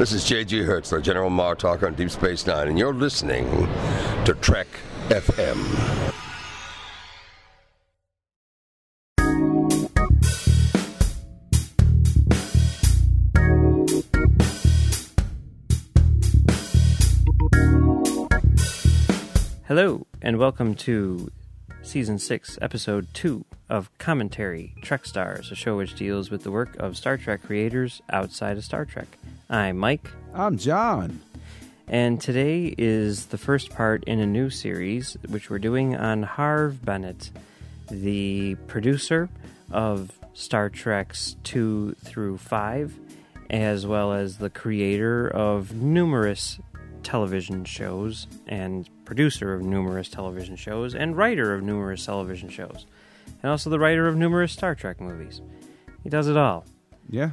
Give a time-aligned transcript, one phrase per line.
[0.00, 0.62] This is J.G.
[0.62, 3.44] Hertzler, General Mar Martok on Deep Space Nine, and you're listening
[4.24, 4.66] to Trek
[5.10, 5.58] FM.
[19.68, 21.30] Hello, and welcome to
[21.82, 26.76] Season 6, Episode 2 of Commentary Trek Stars, a show which deals with the work
[26.76, 29.08] of Star Trek creators outside of Star Trek.
[29.48, 31.20] I'm Mike, I'm John.
[31.88, 36.84] and today is the first part in a new series which we're doing on Harve
[36.84, 37.30] Bennett,
[37.90, 39.28] the producer
[39.72, 42.94] of Star Trek's 2 through 5,
[43.48, 46.60] as well as the creator of numerous
[47.02, 52.86] television shows and producer of numerous television shows and writer of numerous television shows
[53.42, 55.40] and also the writer of numerous Star Trek movies.
[56.04, 56.64] He does it all.
[57.08, 57.32] Yeah.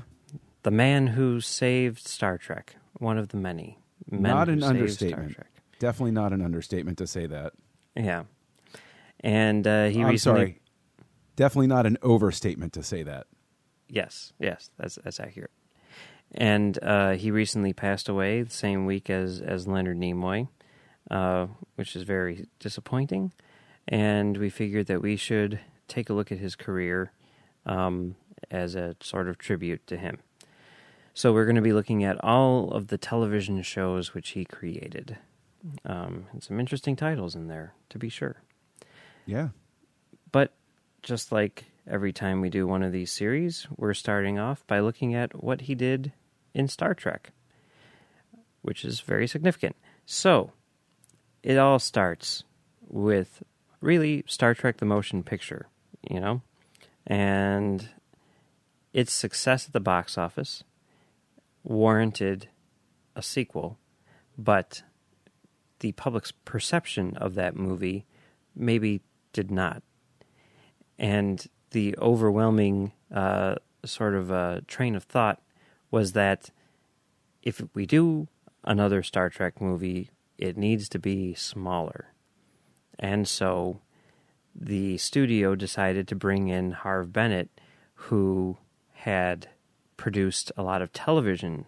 [0.63, 3.77] The man who saved Star Trek, one of the many.
[4.09, 5.35] Men not an understatement.
[5.35, 5.51] Trek.
[5.77, 7.53] Definitely not an understatement to say that.
[7.95, 8.23] Yeah.
[9.19, 10.59] And uh, he I'm recently sorry.
[11.35, 13.27] Definitely not an overstatement to say that.
[13.87, 15.51] Yes, yes, that's that's accurate.
[16.31, 20.47] And uh, he recently passed away the same week as as Leonard Nimoy,
[21.09, 23.31] uh, which is very disappointing.
[23.87, 27.11] And we figured that we should take a look at his career
[27.65, 28.15] um,
[28.51, 30.19] as a sort of tribute to him.
[31.13, 35.17] So we're going to be looking at all of the television shows which he created,
[35.83, 38.43] um, and some interesting titles in there, to be sure.
[39.25, 39.49] Yeah.
[40.31, 40.53] But
[41.01, 45.15] just like every time we do one of these series, we're starting off by looking
[45.15, 46.11] at what he did
[46.53, 47.31] in Star Trek,
[48.61, 49.75] which is very significant.
[50.05, 50.51] So,
[51.43, 52.43] it all starts
[52.87, 53.43] with
[53.81, 55.67] really Star Trek the motion picture,
[56.09, 56.41] you know?
[57.05, 57.89] And
[58.93, 60.63] its success at the box office
[61.63, 62.49] warranted
[63.15, 63.77] a sequel,
[64.37, 64.83] but
[65.79, 68.05] the public's perception of that movie
[68.55, 69.01] maybe
[69.33, 69.83] did not
[70.99, 75.41] and the overwhelming uh, sort of uh, train of thought
[75.91, 76.49] was that
[77.43, 78.27] if we do
[78.63, 82.13] another Star Trek movie, it needs to be smaller.
[82.99, 83.81] And so
[84.55, 87.49] the studio decided to bring in Harve Bennett,
[87.93, 88.57] who
[88.93, 89.49] had
[89.97, 91.65] produced a lot of television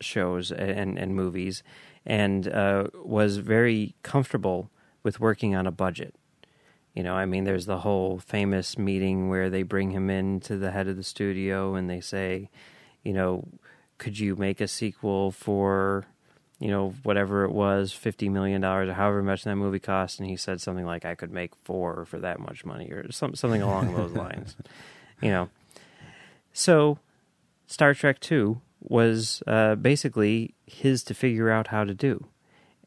[0.00, 1.62] shows and, and movies
[2.06, 4.70] and uh, was very comfortable
[5.02, 6.14] with working on a budget.
[6.94, 10.56] You know, I mean, there's the whole famous meeting where they bring him in to
[10.56, 12.50] the head of the studio and they say,
[13.04, 13.46] you know,
[13.98, 16.06] could you make a sequel for,
[16.60, 20.20] you know, whatever it was, $50 million or however much that movie cost?
[20.20, 23.34] And he said something like, I could make four for that much money or some,
[23.34, 24.56] something along those lines,
[25.20, 25.48] you know.
[26.52, 26.98] So,
[27.66, 32.26] Star Trek 2 was uh, basically his to figure out how to do.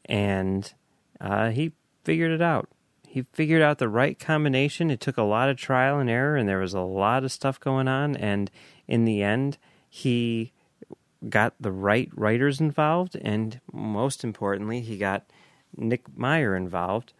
[0.06, 0.72] And
[1.20, 1.72] uh, he
[2.04, 2.68] figured it out
[3.14, 4.90] he figured out the right combination.
[4.90, 7.60] It took a lot of trial and error, and there was a lot of stuff
[7.60, 8.16] going on.
[8.16, 8.50] And
[8.88, 9.56] in the end,
[9.88, 10.52] he
[11.28, 15.24] got the right writers involved, and most importantly, he got
[15.76, 17.12] Nick Meyer involved,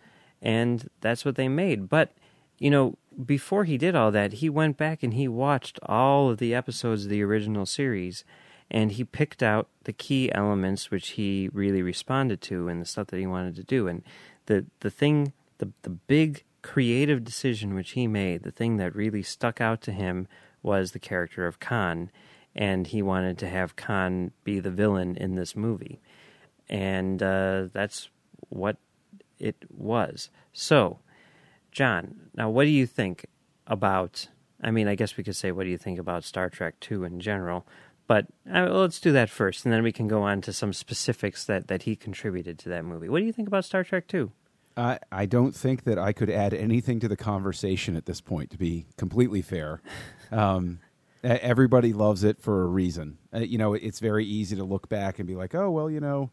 [0.43, 1.89] and that's what they made.
[1.89, 2.13] But
[2.59, 6.39] you know, before he did all that, he went back and he watched all of
[6.39, 8.25] the episodes of the original series,
[8.71, 13.09] and he picked out the key elements which he really responded to and the stuff
[13.09, 13.89] that he wanted to do.
[13.89, 14.03] And
[14.47, 19.23] the the thing the the big creative decision which he made, the thing that really
[19.23, 20.27] stuck out to him
[20.63, 22.11] was the character of Khan,
[22.55, 26.01] and he wanted to have Khan be the villain in this movie,
[26.69, 28.09] and uh, that's
[28.49, 28.77] what
[29.39, 30.31] it was.
[30.53, 30.99] So,
[31.73, 33.27] John, now what do you think
[33.67, 34.29] about?
[34.63, 37.05] I mean, I guess we could say, what do you think about Star Trek Two
[37.05, 37.67] in general?
[38.07, 41.47] But uh, let's do that first, and then we can go on to some specifics
[41.47, 43.09] that, that he contributed to that movie.
[43.09, 44.33] What do you think about Star Trek Two?
[44.77, 48.51] I, I don't think that I could add anything to the conversation at this point,
[48.51, 49.81] to be completely fair.
[50.33, 50.81] Um,
[51.25, 53.19] everybody loves it for a reason.
[53.33, 56.01] Uh, you know, it's very easy to look back and be like, oh, well, you
[56.01, 56.31] know,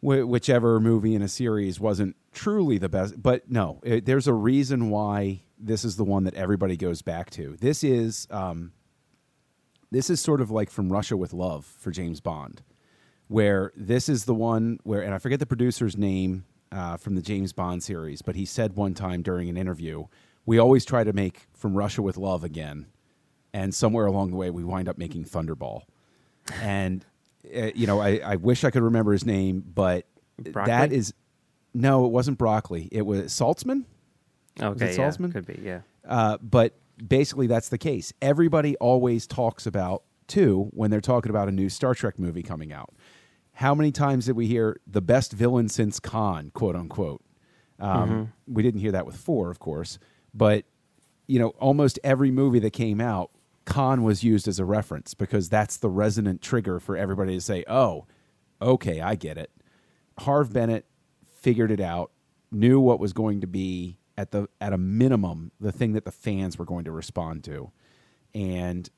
[0.00, 3.20] wh- whichever movie in a series wasn't truly the best.
[3.22, 7.30] But no, it, there's a reason why this is the one that everybody goes back
[7.30, 7.56] to.
[7.60, 8.72] This is um,
[9.90, 12.62] this is sort of like from Russia with Love for James Bond,
[13.28, 17.22] where this is the one where, and I forget the producer's name uh, from the
[17.22, 20.06] James Bond series, but he said one time during an interview,
[20.46, 22.86] "We always try to make From Russia with Love again,"
[23.52, 25.82] and somewhere along the way, we wind up making Thunderball.
[26.60, 27.04] And
[27.54, 30.06] uh, you know, I, I wish I could remember his name, but
[30.38, 30.70] Broccoli?
[30.70, 31.14] that is
[31.74, 32.88] no, it wasn't broccoli.
[32.92, 33.84] It was Saltzman.
[34.60, 35.32] Okay, it yeah, Saltzman?
[35.32, 35.80] could be, yeah.
[36.06, 36.74] Uh, but
[37.06, 38.12] basically, that's the case.
[38.20, 42.72] Everybody always talks about too when they're talking about a new Star Trek movie coming
[42.72, 42.92] out.
[43.54, 47.22] How many times did we hear the best villain since Khan, quote unquote?
[47.78, 48.54] Um, Mm-hmm.
[48.54, 49.98] We didn't hear that with four, of course,
[50.34, 50.64] but
[51.26, 53.30] you know, almost every movie that came out,
[53.64, 57.64] Khan was used as a reference because that's the resonant trigger for everybody to say,
[57.68, 58.06] "Oh,
[58.60, 59.50] okay, I get it."
[60.20, 60.86] Harve Bennett
[61.40, 62.12] figured it out,
[62.50, 66.12] knew what was going to be at the at a minimum the thing that the
[66.12, 67.70] fans were going to respond to,
[68.34, 68.90] and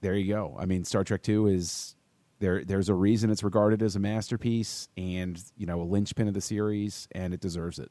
[0.00, 0.56] there you go.
[0.58, 1.96] I mean, Star Trek Two is
[2.38, 2.64] there.
[2.64, 6.40] There's a reason it's regarded as a masterpiece, and you know, a linchpin of the
[6.40, 7.90] series, and it deserves it.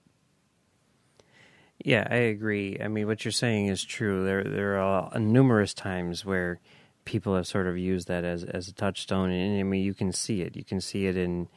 [1.84, 2.78] Yeah, I agree.
[2.84, 4.26] I mean, what you're saying is true.
[4.26, 6.60] There, there are numerous times where
[7.06, 10.12] people have sort of used that as as a touchstone, and I mean, you can
[10.12, 10.56] see it.
[10.56, 11.48] You can see it in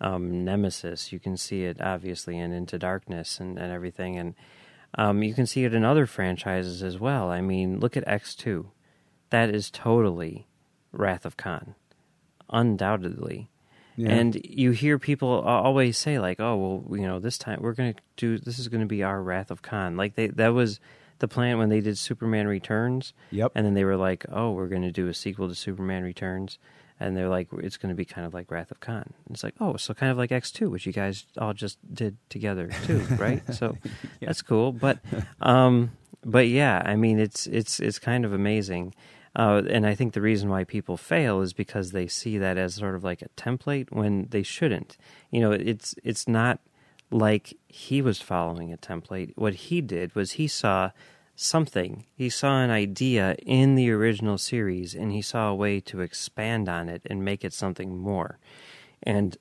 [0.00, 1.12] um, Nemesis.
[1.12, 4.34] You can see it obviously in Into Darkness and, and everything, and
[4.96, 7.30] um, you can see it in other franchises as well.
[7.30, 8.70] I mean, look at X two.
[9.30, 10.46] That is totally
[10.92, 11.74] Wrath of Khan,
[12.50, 13.50] undoubtedly.
[13.96, 14.10] Yeah.
[14.10, 16.56] And you hear people always say like, "Oh,
[16.86, 19.22] well, you know, this time we're going to do this is going to be our
[19.22, 20.80] Wrath of Khan." Like they that was
[21.18, 23.12] the plan when they did Superman Returns.
[23.30, 23.52] Yep.
[23.54, 26.58] And then they were like, "Oh, we're going to do a sequel to Superman Returns."
[26.98, 29.54] And they're like, "It's going to be kind of like Wrath of Khan." It's like,
[29.60, 33.42] "Oh, so kind of like X2, which you guys all just did together too, right?"
[33.54, 33.76] So
[34.20, 34.72] that's cool.
[34.72, 34.98] But
[35.40, 35.92] um
[36.24, 38.94] but yeah, I mean, it's it's it's kind of amazing.
[39.36, 42.74] Uh, and I think the reason why people fail is because they see that as
[42.74, 44.96] sort of like a template when they shouldn't.
[45.30, 46.58] You know, it's it's not
[47.10, 49.32] like he was following a template.
[49.36, 50.90] What he did was he saw
[51.36, 52.04] something.
[52.14, 56.68] He saw an idea in the original series and he saw a way to expand
[56.68, 58.38] on it and make it something more.
[59.02, 59.36] And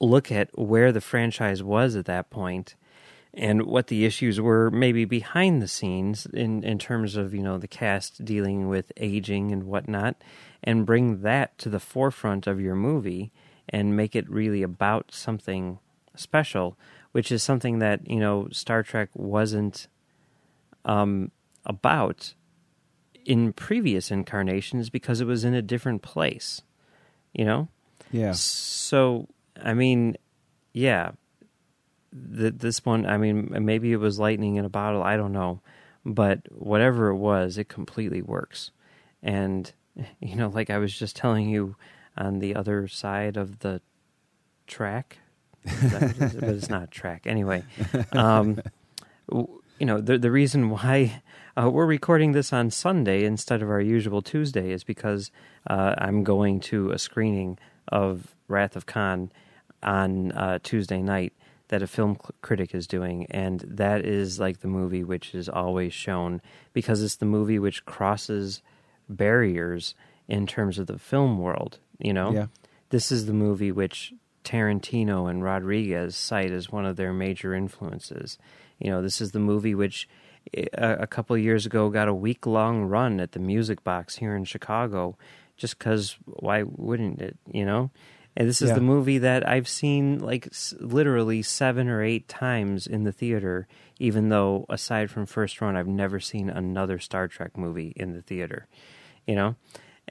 [0.00, 2.74] look at where the franchise was at that point
[3.38, 7.58] and what the issues were maybe behind the scenes in, in terms of you know
[7.58, 10.16] the cast dealing with aging and whatnot
[10.64, 13.30] and bring that to the forefront of your movie
[13.68, 15.78] and make it really about something
[16.14, 16.78] special
[17.12, 19.86] which is something that you know star trek wasn't
[20.86, 21.30] um,
[21.64, 22.32] about
[23.24, 26.62] in previous incarnations because it was in a different place
[27.34, 27.68] you know
[28.12, 28.32] Yeah.
[28.32, 29.28] so
[29.62, 30.16] i mean
[30.72, 31.10] yeah
[32.36, 35.02] th- this one, I mean, maybe it was lightning in a bottle.
[35.02, 35.60] I don't know,
[36.04, 38.70] but whatever it was, it completely works.
[39.22, 39.70] And
[40.20, 41.76] you know, like I was just telling you,
[42.16, 43.80] on the other side of the
[44.66, 45.18] track,
[45.64, 46.34] Is that what it is?
[46.34, 47.62] but it's not track anyway.
[48.12, 48.60] Um,
[49.78, 51.22] you know, the the reason why
[51.60, 55.30] uh, we're recording this on Sunday instead of our usual Tuesday is because
[55.68, 57.58] uh, I'm going to a screening
[57.88, 59.30] of Wrath of Khan
[59.82, 61.32] on uh, Tuesday night
[61.68, 65.48] that a film cl- critic is doing, and that is like the movie which is
[65.48, 66.40] always shown
[66.72, 68.62] because it's the movie which crosses
[69.08, 69.94] barriers
[70.28, 71.78] in terms of the film world.
[71.98, 72.46] You know, Yeah.
[72.90, 74.12] this is the movie which
[74.44, 78.38] Tarantino and Rodriguez cite as one of their major influences.
[78.78, 80.08] You know, this is the movie which
[80.54, 83.82] eh, a, a couple of years ago got a week long run at the Music
[83.82, 85.16] Box here in Chicago,
[85.56, 87.36] just because why wouldn't it?
[87.50, 87.90] You know,
[88.36, 88.74] and this is Yeah.
[88.76, 93.66] the movie that I've seen like s- literally seven or eight times in the theater.
[93.98, 98.20] Even though aside from First Run, I've never seen another Star Trek movie in the
[98.22, 98.66] theater.
[99.26, 99.56] You know,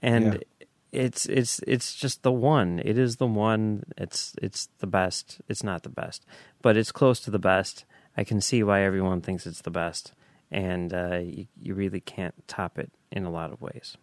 [0.02, 0.26] and
[0.60, 0.66] Yeah.
[0.92, 2.80] it's it's it's just the one.
[2.84, 3.84] It is the one.
[3.98, 5.40] It's it's the best.
[5.48, 6.26] It's not the best,
[6.62, 7.86] but it's close to the best.
[8.18, 10.14] I can see why everyone thinks it's the best,
[10.50, 13.98] and uh, you, you really can't top it in a lot of ways.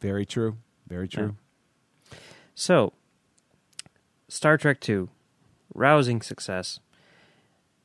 [0.00, 0.56] Very true.
[0.88, 1.36] Very true.
[2.54, 2.92] So,
[4.32, 5.10] Star Trek Two,
[5.74, 6.80] rousing success.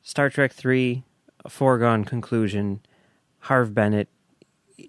[0.02, 1.04] Star Trek Three,
[1.44, 2.80] a foregone conclusion.
[3.40, 4.08] Harve Bennett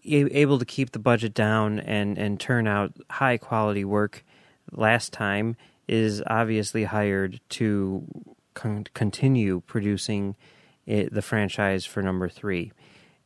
[0.06, 4.24] able to keep the budget down and and turn out high quality work
[4.72, 8.08] last time is obviously hired to
[8.54, 10.38] con- continue producing
[10.86, 12.72] it, the franchise for number 3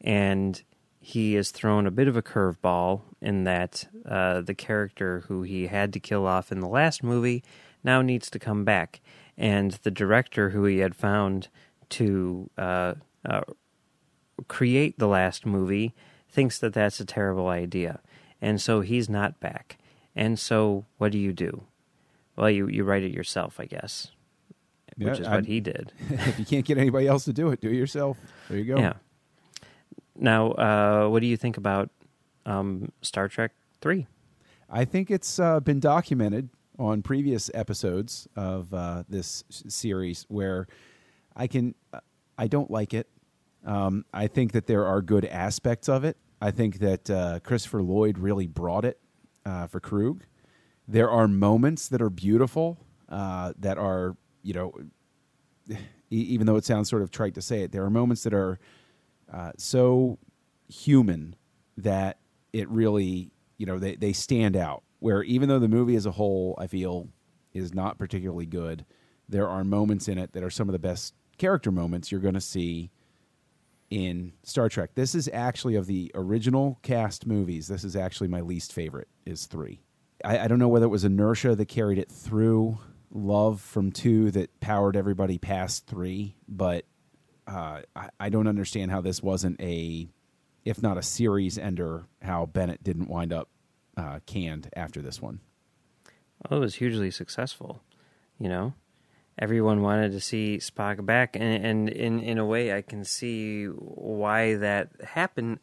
[0.01, 0.63] and
[1.05, 5.67] he has thrown a bit of a curveball in that uh, the character who he
[5.67, 7.43] had to kill off in the last movie
[7.83, 9.01] now needs to come back
[9.37, 11.49] and the director who he had found
[11.89, 12.93] to uh,
[13.27, 13.41] uh,
[14.47, 15.93] create the last movie
[16.29, 17.99] thinks that that's a terrible idea.
[18.41, 19.77] And so he's not back.
[20.15, 21.63] And so what do you do?
[22.37, 24.11] Well, you, you write it yourself, I guess,
[24.97, 25.91] Yeah, which is I'm- what he did.
[26.09, 28.17] if you can't get anybody else to do it, do it yourself.
[28.49, 28.77] There you go.
[28.79, 28.93] Yeah.
[30.15, 31.89] Now, uh, what do you think about
[32.45, 33.51] um, Star Trek
[33.81, 34.07] 3?
[34.69, 40.67] I think it's uh, been documented on previous episodes of uh, this series where
[41.35, 41.75] I can,
[42.37, 43.07] I don't like it.
[43.65, 46.17] Um, I think that there are good aspects of it.
[46.41, 48.99] I think that uh, Christopher Lloyd really brought it
[49.45, 50.21] uh, for Kruge.
[50.87, 52.77] There are moments that are beautiful,
[53.07, 54.73] uh, that are you know,
[56.09, 58.59] even though it sounds sort of trite to say it, there are moments that are
[59.33, 60.19] uh, so
[60.67, 61.35] human
[61.77, 62.19] that
[62.51, 64.83] it really you know they, they stand out.
[64.99, 67.09] Where even though the movie as a whole, I feel,
[67.51, 68.85] is not particularly good,
[69.27, 72.35] there are moments in it that are some of the best character moments you're going
[72.35, 72.89] to see
[73.89, 74.91] in Star Trek.
[74.95, 77.67] This is actually of the original cast movies.
[77.67, 79.09] This is actually my least favorite.
[79.25, 79.81] Is three.
[80.23, 82.77] I, I don't know whether it was inertia that carried it through,
[83.11, 86.85] love from two that powered everybody past three, but
[87.47, 90.07] uh, I, I don't understand how this wasn't a,
[90.65, 93.49] if not a series ender, how Bennett didn't wind up
[93.97, 95.39] uh, canned after this one.
[96.49, 97.81] Well, it was hugely successful.
[98.39, 98.73] You know,
[99.37, 103.65] everyone wanted to see Spock back, and, and in in a way, I can see
[103.65, 105.59] why that happened.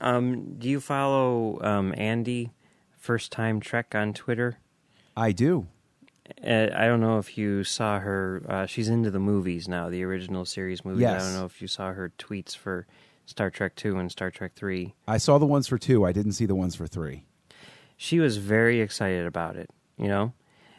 [0.00, 2.52] Um, do you follow um, Andy,
[2.96, 4.58] first time Trek on Twitter?
[5.16, 5.68] I do.
[6.42, 8.42] Uh, I don't know if you saw her.
[8.48, 11.02] Uh, she's into the movies now, the original series movies.
[11.02, 11.22] Yes.
[11.22, 12.86] I don't know if you saw her tweets for
[13.26, 14.94] Star Trek Two and Star Trek Three.
[15.06, 16.04] I saw the ones for two.
[16.04, 17.24] I didn't see the ones for three.
[17.96, 20.32] she was very excited about it, you know?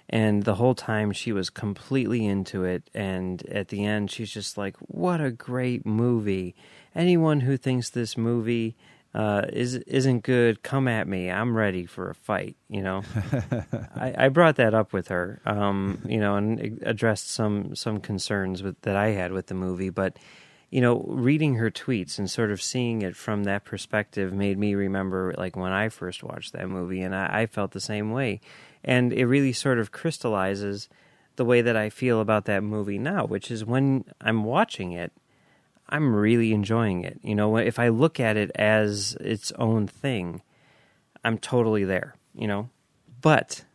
[0.10, 2.90] And the whole time she was completely into it.
[2.94, 6.54] And at the end, she's just like, what a great movie.
[6.94, 8.76] Anyone who thinks this movie
[9.16, 11.32] uh, is, isn't good, come at me.
[11.32, 13.02] I'm ready for a fight, you know?
[13.96, 18.62] I, I brought that up with her, um, you know, and addressed some, some concerns
[18.62, 19.90] with, that I had with the movie.
[19.90, 20.18] But,
[20.70, 24.76] you know, reading her tweets and sort of seeing it from that perspective made me
[24.76, 28.42] remember like when I first watched that movie, and I, I felt the same way.
[28.84, 30.90] And it really sort of crystallizes
[31.38, 35.14] the way that I feel about that movie now, which is when I'm watching it,
[35.90, 37.20] I'm really enjoying it.
[37.22, 40.42] You know, if I look at it as its own thing,
[41.24, 42.70] I'm totally there, you know?
[43.22, 43.66] But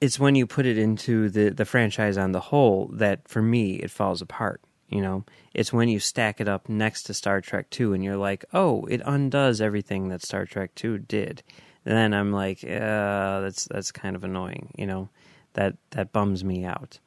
[0.00, 3.74] it's when you put it into the, the franchise on the whole that for me
[3.74, 4.60] it falls apart.
[4.88, 8.16] You know, it's when you stack it up next to Star Trek 2 and you're
[8.16, 11.44] like, oh, it undoes everything that Star Trek 2 did.
[11.84, 14.72] then I'm like, uh, that's that's kind of annoying.
[14.76, 15.08] You know,
[15.52, 16.98] that that bums me out.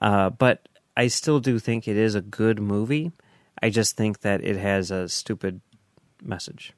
[0.00, 3.12] Uh, but I still do think it is a good movie.
[3.62, 5.60] I just think that it has a stupid
[6.20, 6.72] message.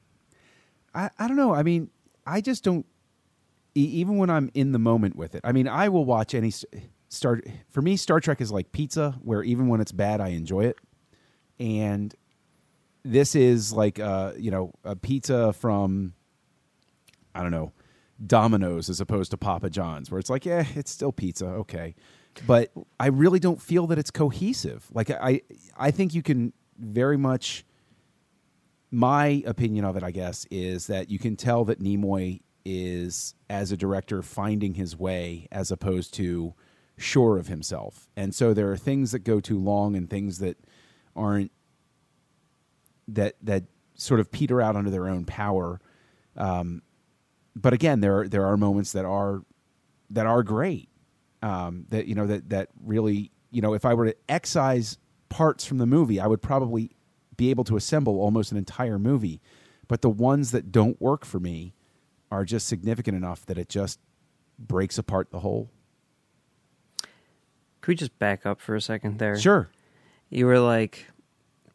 [0.93, 1.53] I, I don't know.
[1.53, 1.89] I mean,
[2.25, 2.85] I just don't.
[3.73, 6.53] Even when I'm in the moment with it, I mean, I will watch any
[7.09, 7.41] Star.
[7.69, 10.77] For me, Star Trek is like pizza, where even when it's bad, I enjoy it.
[11.59, 12.13] And
[13.03, 16.13] this is like, uh, you know, a pizza from,
[17.33, 17.71] I don't know,
[18.25, 21.95] Domino's as opposed to Papa John's, where it's like, yeah, it's still pizza, okay.
[22.47, 24.85] But I really don't feel that it's cohesive.
[24.93, 25.41] Like I,
[25.77, 27.65] I think you can very much
[28.91, 33.71] my opinion of it, I guess, is that you can tell that Nimoy is, as
[33.71, 36.53] a director, finding his way as opposed to
[36.97, 38.09] sure of himself.
[38.15, 40.57] And so there are things that go too long and things that
[41.15, 41.51] aren't
[43.07, 43.63] that that
[43.95, 45.79] sort of peter out under their own power.
[46.35, 46.81] Um,
[47.55, 49.43] but again, there are, there are moments that are
[50.09, 50.89] that are great.
[51.41, 54.97] Um, that you know that that really you know if I were to excise
[55.29, 56.91] parts from the movie, I would probably
[57.37, 59.41] be able to assemble almost an entire movie.
[59.87, 61.73] But the ones that don't work for me
[62.31, 63.99] are just significant enough that it just
[64.57, 65.69] breaks apart the whole.
[67.81, 69.37] Could we just back up for a second there?
[69.37, 69.69] Sure.
[70.29, 71.07] You were like,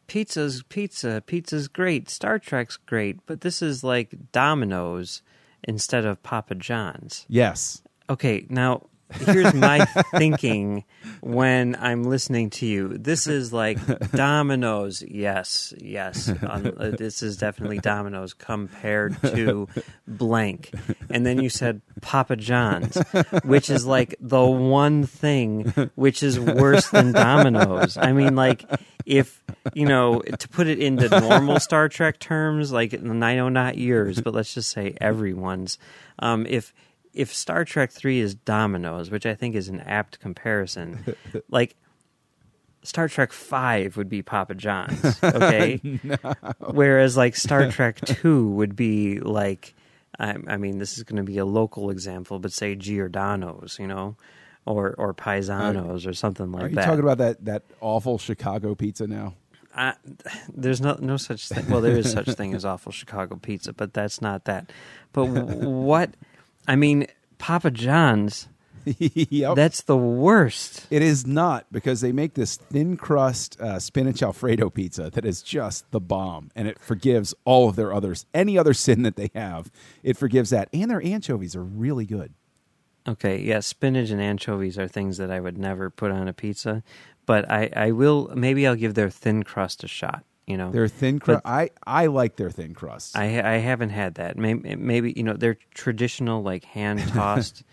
[0.07, 5.21] pizza's pizza, pizza's great, Star Trek's great, but this is like Domino's
[5.63, 7.25] instead of Papa John's.
[7.29, 7.81] Yes.
[8.09, 10.83] Okay, now here's my thinking
[11.21, 12.89] when I'm listening to you.
[12.97, 13.77] This is like
[14.11, 15.01] Domino's.
[15.01, 16.29] Yes, yes.
[16.29, 19.67] Um, uh, this is definitely Domino's compared to
[20.07, 20.73] blank.
[21.09, 22.97] And then you said Papa John's,
[23.43, 27.97] which is like the one thing which is worse than Domino's.
[27.97, 28.65] I mean, like,
[29.05, 33.77] if, you know, to put it into normal Star Trek terms, like, I know not
[33.77, 35.77] yours, but let's just say everyone's,
[36.19, 36.73] um, if,
[37.13, 41.15] if Star Trek 3 is Domino's, which I think is an apt comparison,
[41.49, 41.75] like
[42.83, 45.77] Star Trek 5 would be Papa John's, okay?
[46.59, 49.75] Whereas like Star Trek 2 would be like
[50.19, 53.87] I, I mean this is going to be a local example, but say Giordano's, you
[53.87, 54.15] know,
[54.65, 56.65] or or Paisanos or something like that.
[56.65, 56.85] Are you that.
[56.85, 59.35] talking about that that awful Chicago pizza now?
[59.73, 59.93] I,
[60.53, 61.69] there's no no such thing.
[61.69, 64.71] Well, there is such thing as awful Chicago pizza, but that's not that.
[65.13, 66.15] But what
[66.67, 68.47] I mean, Papa John's
[68.97, 69.55] yep.
[69.55, 70.87] That's the worst.
[70.89, 75.41] It is not because they make this thin crust uh, spinach Alfredo pizza that is
[75.41, 79.29] just the bomb, and it forgives all of their others, any other sin that they
[79.35, 79.71] have.
[80.03, 82.33] It forgives that, and their anchovies are really good.
[83.07, 86.83] Okay, yeah, spinach and anchovies are things that I would never put on a pizza,
[87.25, 88.31] but I, I will.
[88.35, 90.23] Maybe I'll give their thin crust a shot.
[90.51, 93.17] You know, Their thin crust, I I like their thin crust.
[93.17, 94.35] I I haven't had that.
[94.37, 97.63] Maybe, maybe you know their traditional like hand tossed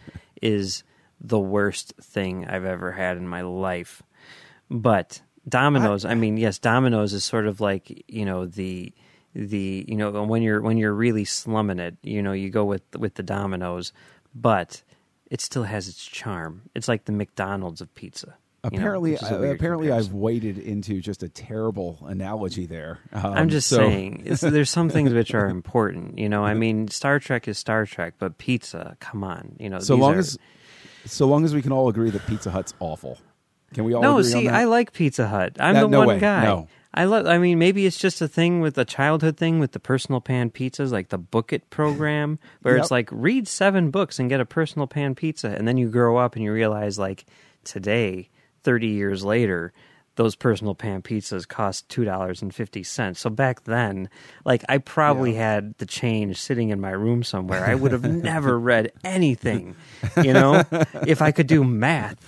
[0.41, 0.85] is
[1.21, 4.01] the worst thing I've ever had in my life.
[4.71, 8.93] But Domino's, I, mean, yes, Domino's is sort of like you know the
[9.35, 12.83] the you know when you're when you're really slumming it, you know you go with
[12.97, 13.93] with the Domino's,
[14.37, 14.85] but
[15.33, 16.71] it still has its charm.
[16.77, 18.37] It's like the McDonald's of pizza.
[18.65, 22.99] You know, apparently, is a uh, apparently, I've waded into just a terrible analogy there.
[23.13, 26.19] Um, I'm just so- saying, there's some things which are important.
[26.19, 29.57] You know, I mean, Star Trek is Star Trek, but pizza, come on.
[29.61, 30.39] You know, So long are- as,
[31.05, 33.19] so long as we can all agree that Pizza Hut's awful.
[33.75, 34.55] Can we all no, agree on see, that?
[34.55, 35.57] I like Pizza Hut.
[35.61, 36.19] I'm No- the no one way.
[36.19, 36.45] guy.
[36.45, 36.69] No.
[36.95, 37.27] I love.
[37.27, 40.51] I mean, maybe it's just a thing with a childhood thing with the personal pan
[40.51, 42.83] pizzas, like the Book It program, where Yep.
[42.83, 46.17] it's like read seven books and get a personal pan pizza, and then you grow
[46.17, 47.27] up and you realize, like
[47.63, 48.31] today,
[48.69, 49.73] thirty years later,
[50.17, 53.19] those personal pan pizzas cost two dollars and fifty cents.
[53.19, 54.11] So back then,
[54.45, 57.65] like I probably had the change sitting in my room somewhere.
[57.65, 59.75] I would have never read anything,
[60.23, 60.65] you know,
[61.07, 62.19] if I could do math.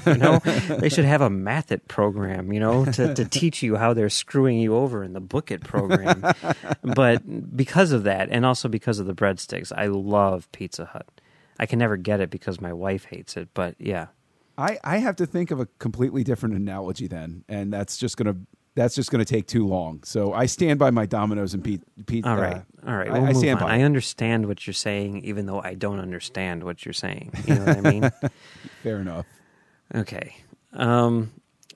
[0.06, 3.76] You know, they should have a math it program, you know, to, to teach you
[3.76, 6.24] how they're screwing you over in the book it program.
[6.82, 11.06] but because of that, and also because of the breadsticks, I love Pizza Hut.
[11.58, 14.06] I can never get it because my wife hates it, but yeah.
[14.60, 18.36] I, I have to think of a completely different analogy then, and that's just gonna
[18.74, 20.02] that's just gonna take too long.
[20.04, 21.82] So I stand by my Domino's and Pete.
[22.06, 23.08] Pete All right, uh, all right.
[23.08, 23.66] I, We'll I move stand on.
[23.68, 23.76] by.
[23.76, 27.32] I understand what you're saying, even though I don't understand what you're saying.
[27.46, 28.10] You know what I mean?
[28.82, 29.26] Fair enough.
[29.94, 30.36] Okay.
[30.74, 31.32] Um,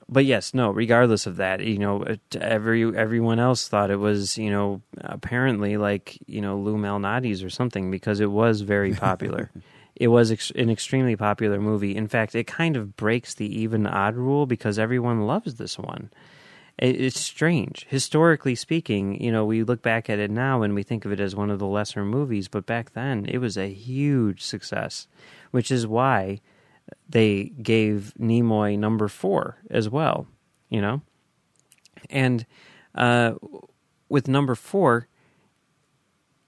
[0.08, 0.70] but yes, no.
[0.70, 2.04] Regardless of that, you know,
[2.38, 7.50] every everyone else thought it was, you know, apparently like you know Lou Malnati's or
[7.50, 9.50] something because it was very popular.
[9.96, 11.94] it was ex- an extremely popular movie.
[11.94, 16.10] In fact, it kind of breaks the even odd rule because everyone loves this one.
[16.78, 17.86] It, it's strange.
[17.88, 21.20] Historically speaking, you know, we look back at it now and we think of it
[21.20, 25.06] as one of the lesser movies, but back then it was a huge success,
[25.52, 26.40] which is why
[27.08, 30.26] they gave Nimoy number four as well,
[30.68, 31.02] you know?
[32.10, 32.44] And
[32.94, 33.34] uh,
[34.08, 35.08] with number four,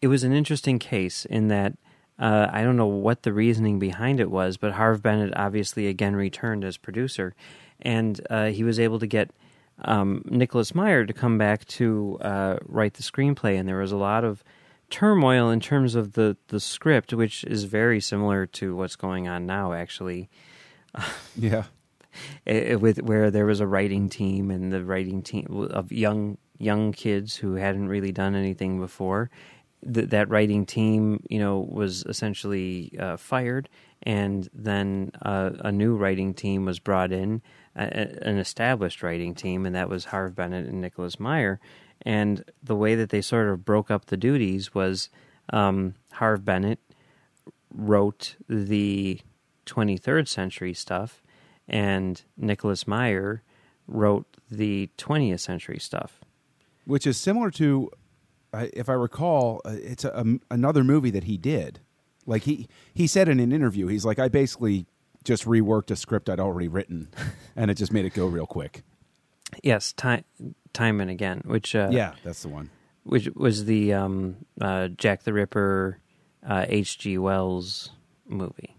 [0.03, 1.75] it was an interesting case in that
[2.19, 6.17] uh, I don't know what the reasoning behind it was, but Harve Bennett obviously again
[6.17, 7.35] returned as producer,
[7.81, 9.31] and uh, he was able to get
[9.85, 13.97] um, Nicholas Meyer to come back to uh, write the screenplay, and there was a
[13.97, 14.43] lot of
[14.89, 19.45] turmoil in terms of the the script, which is very similar to what's going on
[19.47, 20.29] now, actually
[21.37, 21.65] Yeah.
[22.47, 26.93] eh, with where there was a writing team and the writing team of young young
[26.93, 29.31] kids who hadn't really done anything before.
[29.93, 33.69] Th- that writing team, you know, was essentially uh, fired,
[34.03, 37.43] and then uh, a new writing team was brought in,
[37.77, 41.61] a- an established writing team, and that was Harve Bennett and Nicholas Meyer.
[42.03, 45.09] And the way that they sort of broke up the duties was
[45.53, 46.79] um, Harve Bennett
[47.75, 49.21] wrote the
[49.67, 51.23] 23rd century stuff,
[51.69, 53.43] and Nicholas Meyer
[53.89, 56.21] wrote the 20th century stuff.
[56.85, 57.91] Which is similar to,
[58.57, 61.81] uh, if I recall, uh, it's a, um, another movie that he did.
[62.25, 64.87] Like he he said in an interview, he's like, I basically
[65.25, 67.09] just reworked a script I'd already written,
[67.57, 68.83] and it just made it go real quick.
[69.63, 70.25] Yes, time,
[70.73, 72.71] time and again, which uh, yeah, that's the one.
[73.05, 76.01] which was the um, uh, Jack the Ripper,
[76.49, 77.19] H.G.
[77.19, 77.91] Wells
[78.27, 78.77] movie,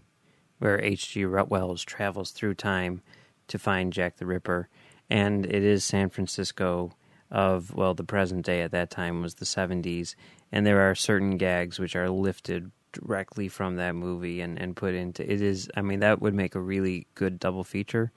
[0.58, 1.24] where H.G.
[1.24, 3.00] Wells travels through time
[3.46, 4.68] to find Jack the Ripper,
[5.08, 6.92] and it is San Francisco
[7.30, 10.14] of well, the present day at that time was the '70s,
[10.52, 14.94] and there are certain gags which are lifted directly from that movie and, and put
[14.94, 18.12] into it is I mean that would make a really good double feature.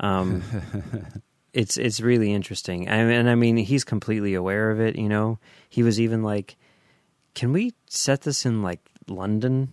[0.00, 0.42] Um,
[1.52, 2.88] it's it's really interesting.
[2.88, 4.96] I mean, and I mean, he's completely aware of it.
[4.96, 5.38] You know,
[5.68, 6.56] he was even like,
[7.34, 9.72] "Can we set this in like London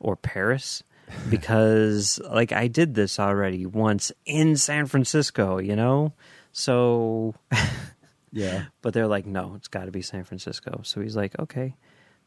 [0.00, 0.82] or Paris?"
[1.30, 5.58] Because like I did this already once in San Francisco.
[5.58, 6.12] You know,
[6.52, 7.34] so
[8.32, 8.64] Yeah.
[8.82, 11.76] but they're like, "No, it's got to be San Francisco." So he's like, "Okay,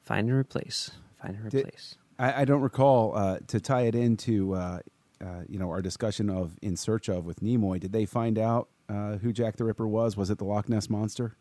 [0.02, 3.96] find and replace, find and Did- replace." I, I don't recall uh, to tie it
[3.96, 4.80] into uh,
[5.24, 7.80] uh, you know our discussion of In Search of with Nimoy.
[7.80, 10.16] Did they find out uh, who Jack the Ripper was?
[10.18, 11.36] Was it the Loch Ness monster?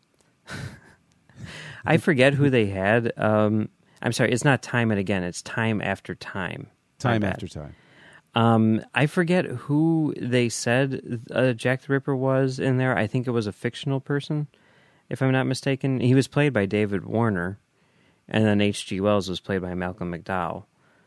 [1.85, 3.11] I forget who they had.
[3.17, 3.69] Um,
[4.01, 5.23] I'm sorry, it's not time and again.
[5.23, 6.67] It's time after time.
[6.99, 7.75] Time after time.
[8.33, 12.97] Um, I forget who they said uh, Jack the Ripper was in there.
[12.97, 14.47] I think it was a fictional person,
[15.09, 15.99] if I'm not mistaken.
[15.99, 17.59] He was played by David Warner,
[18.29, 19.01] and then H.G.
[19.01, 20.63] Wells was played by Malcolm McDowell.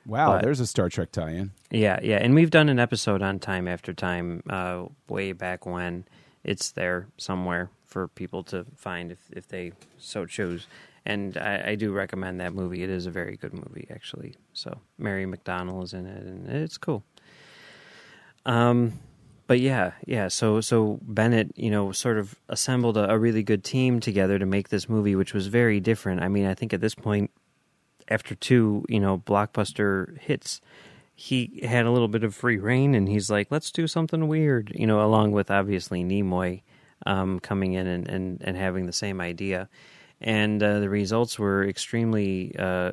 [0.06, 1.52] Wow, But- there's a Star Trek tie-in.
[1.70, 6.04] Yeah, yeah, and we've done an episode on Time After Time uh, way back when.
[6.42, 10.66] It's there somewhere for people to find if if they so choose.
[11.06, 12.82] And I, I do recommend that movie.
[12.82, 14.34] It is a very good movie, actually.
[14.52, 17.02] So Mary McDonnell is in it, and it's cool.
[18.46, 19.00] Um,
[19.46, 20.28] but yeah, yeah.
[20.28, 24.46] So so Bennett, you know, sort of assembled a, a really good team together to
[24.46, 26.22] make this movie, which was very different.
[26.22, 27.30] I mean, I think at this point,
[28.09, 30.61] after two, you know, blockbuster hits,
[31.14, 34.72] he had a little bit of free reign, and he's like, let's do something weird,
[34.74, 36.62] you know, along with obviously Nimoy
[37.07, 39.68] um, coming in and, and, and having the same idea.
[40.20, 42.92] And uh, the results were extremely uh,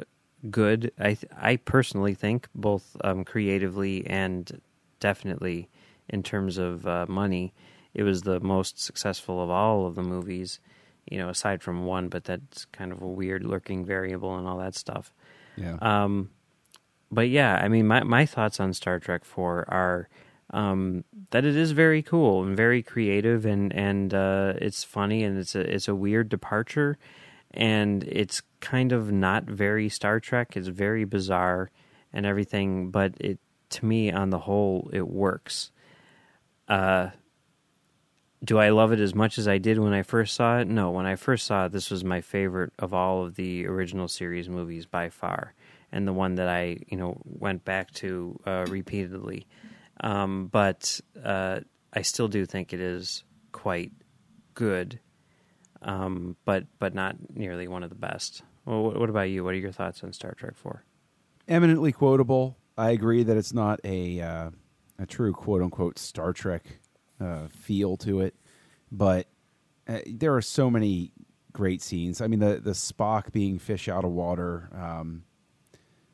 [0.49, 0.91] good.
[0.99, 4.61] I th- I personally think both um, creatively and
[5.01, 5.67] definitely
[6.07, 7.53] in terms of uh, money,
[7.93, 10.59] it was the most successful of all of the movies.
[11.09, 14.59] You know, aside from one, but that's kind of a weird lurking variable and all
[14.59, 15.11] that stuff.
[15.57, 15.77] Yeah.
[15.81, 16.29] Um,
[17.11, 20.07] but yeah, I mean, my my thoughts on Star Trek Four are
[20.51, 25.37] um, that it is very cool and very creative, and and uh, it's funny, and
[25.37, 26.97] it's a it's a weird departure,
[27.51, 30.55] and it's kind of not very Star Trek.
[30.55, 31.71] It's very bizarre
[32.13, 33.39] and everything, but it
[33.71, 35.71] to me, on the whole, it works.
[36.67, 37.09] Uh,
[38.43, 40.67] do I love it as much as I did when I first saw it?
[40.67, 44.07] No, when I first saw it, this was my favorite of all of the original
[44.07, 45.53] series movies by far,
[45.91, 49.45] and the one that I, you know, went back to uh, repeatedly.
[49.99, 51.59] Um, but uh,
[51.93, 53.91] I still do think it is quite
[54.55, 54.99] good,
[55.83, 58.41] um, but but not nearly one of the best.
[58.65, 59.43] Well, what, what about you?
[59.43, 60.83] What are your thoughts on Star Trek Four?
[61.47, 62.57] Eminently quotable.
[62.77, 64.49] I agree that it's not a uh,
[64.99, 66.79] a true quote unquote Star Trek
[67.19, 68.35] uh, feel to it,
[68.91, 69.27] but
[69.87, 71.11] uh, there are so many
[71.53, 72.21] great scenes.
[72.21, 74.69] I mean, the the Spock being fish out of water.
[74.73, 75.23] Um,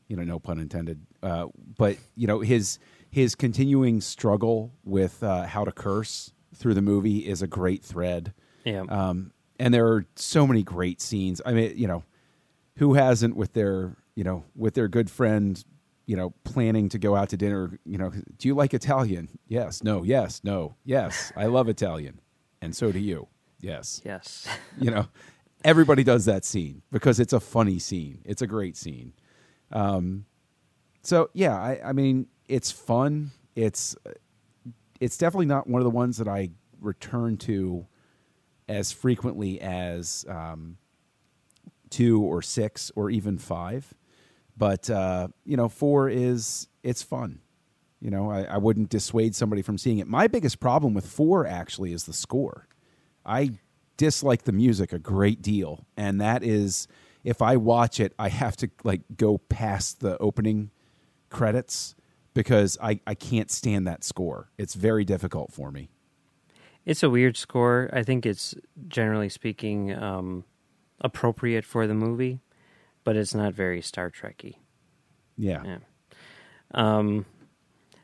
[0.08, 1.06] you know, no pun intended.
[1.22, 6.82] Uh, but you know, his his continuing struggle with uh, how to curse through the
[6.82, 8.34] movie is a great thread.
[8.64, 11.42] Yeah, Um, and there are so many great scenes.
[11.46, 12.04] I mean, you know,
[12.78, 15.64] who hasn't with their, you know, with their good friend,
[16.08, 19.30] you know, planning to go out to dinner, you know, do you like Italian?
[19.48, 21.32] Yes, no, yes, no, yes.
[21.36, 22.22] I love Italian.
[22.62, 23.28] And so do you.
[23.60, 24.02] Yes.
[24.06, 24.48] yes,
[24.80, 25.08] You know,
[25.64, 28.22] everybody does that scene because it's a funny scene.
[28.24, 29.14] It's a great scene.
[29.72, 30.26] Um,
[31.02, 33.32] so yeah, I, I mean, it's fun.
[33.56, 33.96] It's
[35.00, 37.86] it's definitely not one of the ones that I return to
[38.70, 40.78] as frequently as um,
[41.90, 43.94] two or six or even five.
[44.58, 47.40] But uh, you know, four is it's fun.
[48.00, 50.08] You know, I, I wouldn't dissuade somebody from seeing it.
[50.08, 52.68] My biggest problem with four actually is the score.
[53.26, 53.52] I
[53.98, 56.88] dislike the music a great deal, and that is
[57.24, 60.72] if I watch it, I have to like go past the opening
[61.30, 61.96] credits
[62.34, 64.52] because I, I can't stand that score.
[64.58, 65.90] It's very difficult for me.
[66.86, 67.90] It's a weird score.
[67.92, 68.56] I think it's
[68.88, 70.46] generally speaking um,
[71.02, 72.40] appropriate for the movie,
[73.08, 74.58] but it's not very Star Trekky.
[75.38, 75.64] Yeah.
[75.64, 75.78] Yeah.
[76.74, 77.26] Um,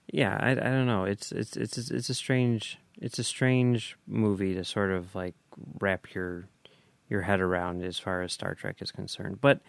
[0.10, 1.04] yeah, I, I don't know.
[1.04, 5.36] It's it's it's it's a strange it's a strange movie to sort of like
[5.82, 6.48] wrap your
[7.10, 9.42] your head around as far as Star Trek is concerned.
[9.42, 9.60] But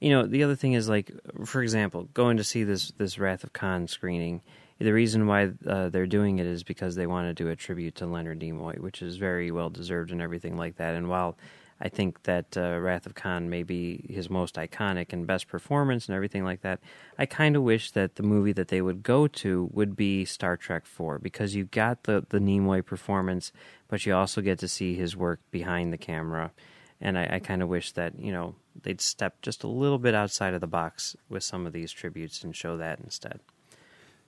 [0.00, 1.12] you know, the other thing is like,
[1.44, 4.42] for example, going to see this this Wrath of Khan screening.
[4.80, 7.94] The reason why uh, they're doing it is because they want to do a tribute
[7.96, 10.96] to Leonard Nimoy, which is very well deserved and everything like that.
[10.96, 11.36] And while
[11.80, 16.06] I think that uh, Wrath of Khan may be his most iconic and best performance
[16.06, 16.80] and everything like that.
[17.18, 20.56] I kind of wish that the movie that they would go to would be Star
[20.58, 23.50] Trek 4 because you got the, the Nimoy performance,
[23.88, 26.52] but you also get to see his work behind the camera.
[27.00, 30.14] And I, I kind of wish that, you know, they'd step just a little bit
[30.14, 33.40] outside of the box with some of these tributes and show that instead.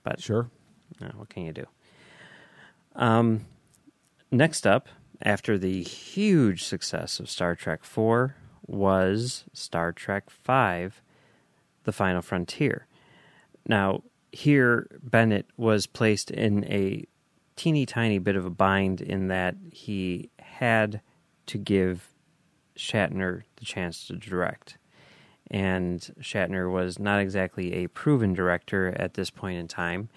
[0.01, 0.49] But Sure.
[1.15, 1.65] what can you do?
[2.95, 3.45] Um,
[4.31, 4.87] next up,
[5.23, 8.31] after the huge success of Star Trek IV,
[8.67, 10.95] was Star Trek V,
[11.83, 12.87] The Final Frontier.
[13.67, 17.05] Now, here, Bennett was placed in a
[17.55, 21.01] teeny tiny bit of a bind in that he had
[21.45, 22.09] to give
[22.75, 24.77] Shatner the chance to direct.
[25.51, 30.09] And Shatner was not exactly a proven director at this point in time.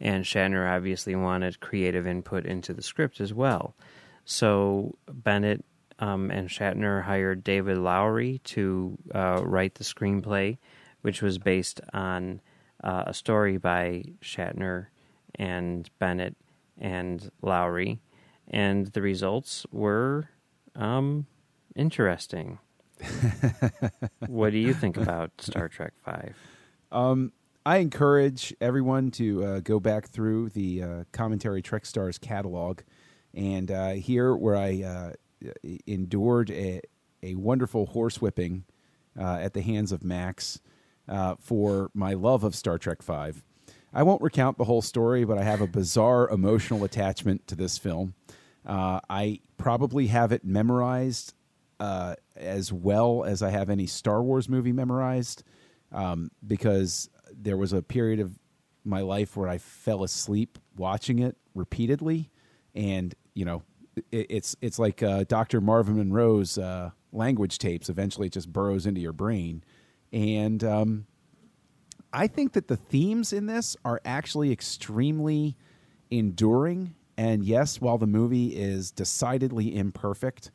[0.00, 3.74] And Shatner obviously wanted creative input into the script as well.
[4.24, 5.64] So Bennett
[5.98, 10.58] um, and Shatner hired David Loughery to uh, write the screenplay,
[11.02, 12.40] which was based on
[12.82, 14.86] uh, a story by Shatner
[15.36, 16.36] and Bennett
[16.78, 17.98] and Loughery,
[18.48, 20.28] and the results were
[20.74, 21.26] um,
[21.76, 22.58] interesting.
[24.26, 26.36] what do you think about Star Trek Five?
[26.92, 27.32] Um,
[27.66, 32.80] I encourage everyone to uh, go back through the uh, commentary Trek Stars catalog
[33.34, 35.48] and uh, hear where I uh,
[35.86, 36.80] endured a,
[37.22, 38.62] a wonderful horsewhipping
[39.18, 40.60] uh, at the hands of Max
[41.08, 43.42] uh, for my love of Star Trek Five.
[43.92, 47.78] I won't recount the whole story, but I have a bizarre emotional attachment to this
[47.78, 48.14] film.
[48.66, 51.34] I probably have it memorized
[52.36, 55.44] as well as I have any Star Wars movie memorized
[55.92, 58.38] um, because there was a period of
[58.84, 62.30] my life where I fell asleep watching it repeatedly,
[62.74, 63.62] and you know,
[64.10, 65.60] it, it's it's like uh, Dr.
[65.60, 67.88] Marvin Monroe's uh, language tapes.
[67.88, 69.64] Eventually, it just burrows into your brain,
[70.12, 71.06] and um,
[72.12, 75.56] I think that the themes in this are actually extremely
[76.10, 76.94] enduring.
[77.16, 80.50] And yes, while the movie is decidedly imperfect,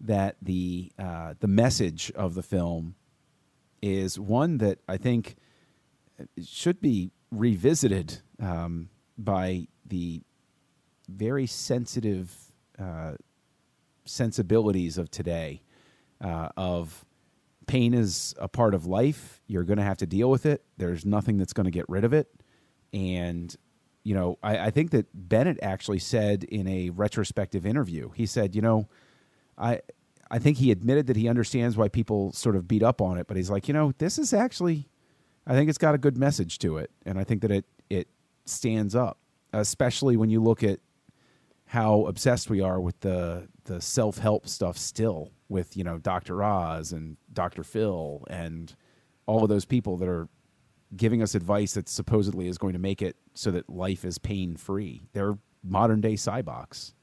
[0.00, 2.94] that the uh, the message of the film
[3.82, 5.36] is one that I think
[6.42, 10.22] should be revisited um, by the
[11.08, 12.34] very sensitive
[12.78, 13.14] uh,
[14.04, 15.62] sensibilities of today.
[16.20, 17.04] Uh, of
[17.66, 19.40] pain is a part of life.
[19.46, 20.64] You're going to have to deal with it.
[20.76, 22.28] There's nothing that's going to get rid of it.
[22.92, 23.54] And
[24.02, 28.56] you know, I, I think that Bennett actually said in a retrospective interview, he said,
[28.56, 28.88] you know,
[29.58, 29.80] I
[30.30, 33.26] I think he admitted that he understands why people sort of beat up on it,
[33.26, 34.88] but he's like, you know, this is actually
[35.46, 38.08] I think it's got a good message to it, and I think that it it
[38.46, 39.18] stands up,
[39.52, 40.80] especially when you look at
[41.68, 46.42] how obsessed we are with the the self help stuff still with you know Dr.
[46.42, 47.62] Oz and Dr.
[47.62, 48.74] Phil and
[49.26, 50.28] all of those people that are
[50.96, 54.56] giving us advice that supposedly is going to make it so that life is pain
[54.56, 55.02] free.
[55.12, 56.94] They're modern day Syboks.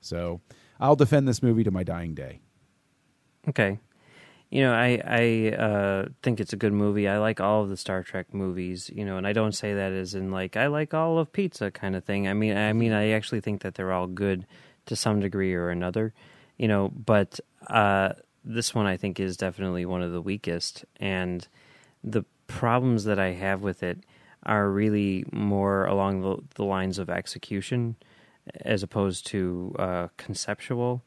[0.00, 0.40] So
[0.80, 2.40] I'll defend this movie to my dying day.
[3.48, 3.78] Okay.
[4.50, 7.08] You know, I I uh, think it's a good movie.
[7.08, 8.90] I like all of the Star Trek movies.
[8.94, 11.70] You know, and I don't say that as in like I like all of pizza
[11.70, 12.28] kind of thing.
[12.28, 14.46] I mean, I mean, I actually think that they're all good
[14.86, 16.14] to some degree or another.
[16.56, 18.12] You know, but uh,
[18.44, 21.46] this one I think is definitely one of the weakest, and
[22.04, 23.98] the problems that I have with it
[24.44, 27.96] are really more along the, the lines of execution
[28.60, 31.02] as opposed to uh, conceptual.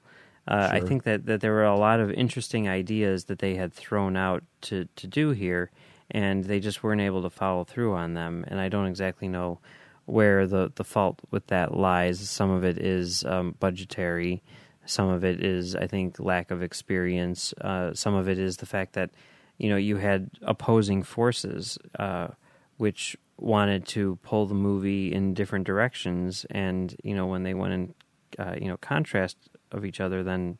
[0.47, 0.75] Uh, sure.
[0.75, 4.17] I think that, that there were a lot of interesting ideas that they had thrown
[4.17, 5.71] out to, to do here,
[6.09, 8.45] and they just weren't able to follow through on them.
[8.47, 9.59] And I don't exactly know
[10.05, 12.27] where the, the fault with that lies.
[12.29, 14.41] Some of it is um, budgetary,
[14.85, 18.65] some of it is, I think, lack of experience, uh, some of it is the
[18.65, 19.11] fact that
[19.59, 22.29] you know you had opposing forces uh,
[22.77, 27.73] which wanted to pull the movie in different directions, and you know when they went
[27.73, 27.93] in
[28.39, 29.37] uh, you know contrast
[29.71, 30.57] of each other, then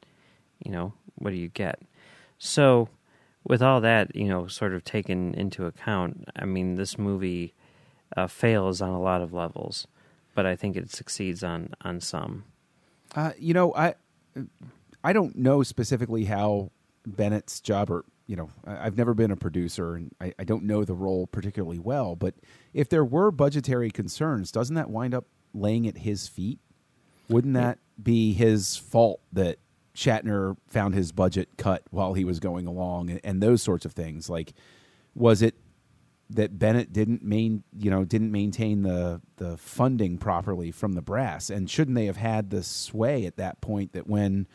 [0.63, 1.81] you know what do you get?
[2.37, 2.89] So
[3.43, 7.53] with all that you know sort of taken into account, I mean this movie
[8.15, 9.87] uh, fails on a lot of levels,
[10.35, 12.45] but I think it succeeds on on some.
[13.15, 13.95] Uh, you know, I
[15.03, 16.71] I don't know specifically how
[17.05, 20.85] Bennett's job or you know, I've never been a producer and I, I, don't know
[20.85, 22.35] the role particularly well, but
[22.75, 26.59] if there were budgetary concerns, doesn't that wind up laying at his feet?
[27.29, 29.59] Wouldn't that be his fault that
[29.95, 33.93] Shatner found his budget cut while he was going along and, and those sorts of
[33.93, 34.29] things?
[34.29, 34.53] Like,
[35.13, 35.55] was it
[36.31, 41.49] that Bennett didn't main, you know, didn't maintain the the funding properly from the brass,
[41.49, 44.47] and shouldn't they have had the sway at that point that when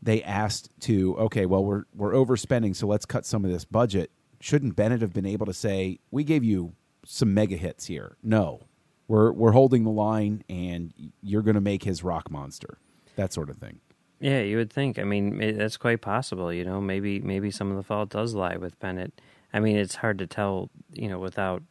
[0.00, 4.10] they asked to okay, well we're we're overspending, so let's cut some of this budget.
[4.40, 8.16] Shouldn't Bennett have been able to say, "We gave you some mega hits here"?
[8.22, 8.67] No,
[9.08, 10.92] we're we're holding the line, and
[11.22, 12.78] you're going to make his rock monster,
[13.16, 13.80] that sort of thing.
[14.20, 14.98] Yeah, you would think.
[14.98, 16.52] I mean, it, that's quite possible.
[16.52, 19.20] You know, maybe maybe some of the fault does lie with Bennett.
[19.52, 21.62] I mean, it's hard to tell, you know, without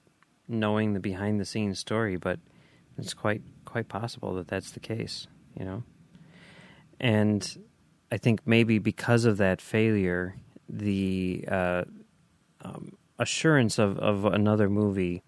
[0.47, 2.39] knowing the behind the scenes story, but
[2.97, 5.27] it's quite quite possible that that's the case.
[5.57, 5.83] You know,
[6.99, 7.57] and
[8.11, 10.35] I think maybe because of that failure,
[10.69, 11.83] the uh,
[12.61, 15.23] um, assurance of, of another movie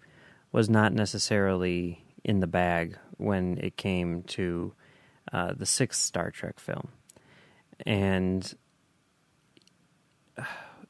[0.52, 4.72] was not necessarily in the bag when it came to
[5.32, 6.88] uh, the sixth Star Trek film.
[7.86, 8.54] And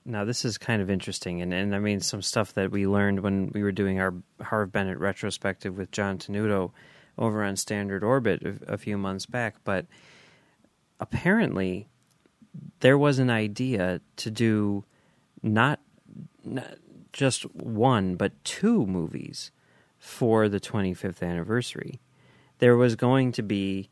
[0.05, 3.21] now this is kind of interesting, and, and I mean some stuff that we learned
[3.21, 6.73] when we were doing our Harve Bennett retrospective with John Tenuto
[7.19, 9.87] over on Standard Orbit a, a few months back, but
[10.99, 11.89] apparently
[12.81, 14.85] there was an idea to do
[15.43, 15.81] not,
[16.45, 16.75] not
[17.13, 19.51] just one but two movies
[19.99, 22.01] for the 25th anniversary.
[22.59, 23.91] There was going to be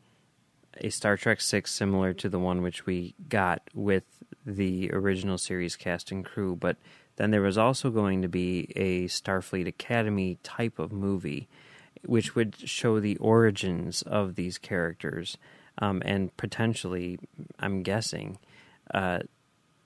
[0.77, 4.03] a Star Trek 6 similar to the one which we got with
[4.45, 6.77] the original series cast and crew, but
[7.17, 11.47] then there was also going to be a Starfleet Academy type of movie
[12.05, 15.37] which would show the origins of these characters
[15.79, 17.19] um, and potentially,
[17.59, 18.37] I'm guessing,
[18.93, 19.19] uh,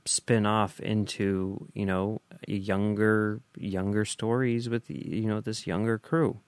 [0.06, 6.40] spin off into you know younger younger stories with you know this younger crew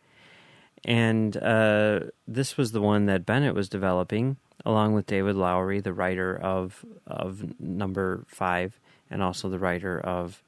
[0.84, 5.94] and uh, this was the one that Bennett was developing along with David Loughery, the
[5.94, 10.44] writer of of number five, and also the writer of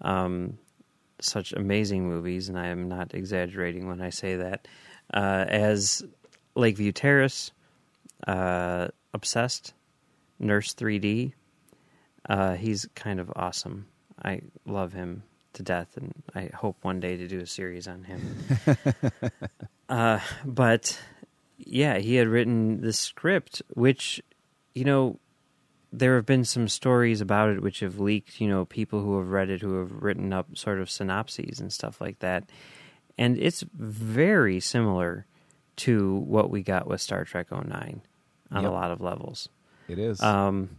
[0.00, 0.58] um,
[1.20, 2.48] such amazing movies.
[2.48, 4.66] And I am not exaggerating when I say that.
[5.12, 6.02] Uh, as
[6.54, 7.52] Lakeview Terrace,
[8.26, 9.74] uh, Obsessed,
[10.38, 11.32] Nurse 3D,
[12.28, 13.86] uh, he's kind of awesome.
[14.22, 15.22] I love him
[15.54, 18.36] to death, and I hope one day to do a series on him.
[19.88, 21.00] uh, but
[21.58, 24.20] yeah, he had written the script, which
[24.74, 25.18] you know
[25.92, 28.40] there have been some stories about it which have leaked.
[28.40, 31.72] You know, people who have read it who have written up sort of synopses and
[31.72, 32.44] stuff like that,
[33.16, 35.26] and it's very similar
[35.76, 38.02] to what we got with Star Trek 09
[38.50, 38.70] on Yep.
[38.70, 39.48] a lot of levels.
[39.88, 40.20] It is.
[40.20, 40.78] Um,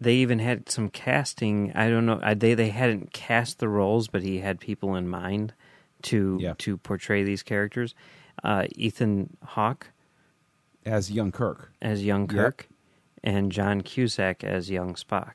[0.00, 1.72] they even had some casting.
[1.74, 2.20] I don't know.
[2.34, 5.52] They they hadn't cast the roles, but he had people in mind
[6.02, 6.54] to Yeah.
[6.58, 7.94] to portray these characters.
[8.44, 9.88] Uh, Ethan Hawke
[10.86, 11.72] as young Kirk.
[11.82, 12.30] as young Yep.
[12.30, 12.68] Kirk,
[13.24, 15.34] and John Cusack as young Spock.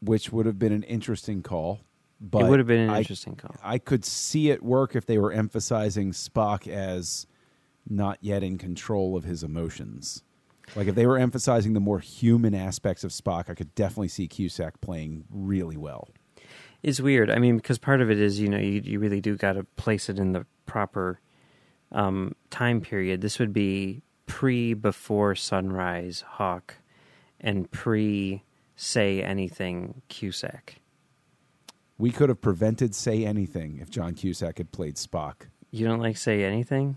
[0.00, 1.80] which would have been an interesting call.
[2.20, 3.54] But it would have been an I- interesting call.
[3.62, 7.26] I could see it work if they were emphasizing Spock as
[7.88, 10.22] not yet in control of his emotions.
[10.74, 14.26] Like if they were emphasizing the more human aspects of Spock, I could definitely see
[14.26, 16.08] Cusack playing really well.
[16.82, 17.30] It's weird.
[17.30, 19.64] I mean, because part of it is, you know, you, you really do got to
[19.76, 21.20] place it in the proper
[21.92, 23.20] um, time period.
[23.20, 26.76] This would be pre before sunrise Hawke
[27.40, 28.42] and pre
[28.74, 30.76] say anything Cusack.
[31.98, 35.46] We could have prevented Say Anything if John Cusack had played Spock.
[35.70, 36.96] You don't like say anything?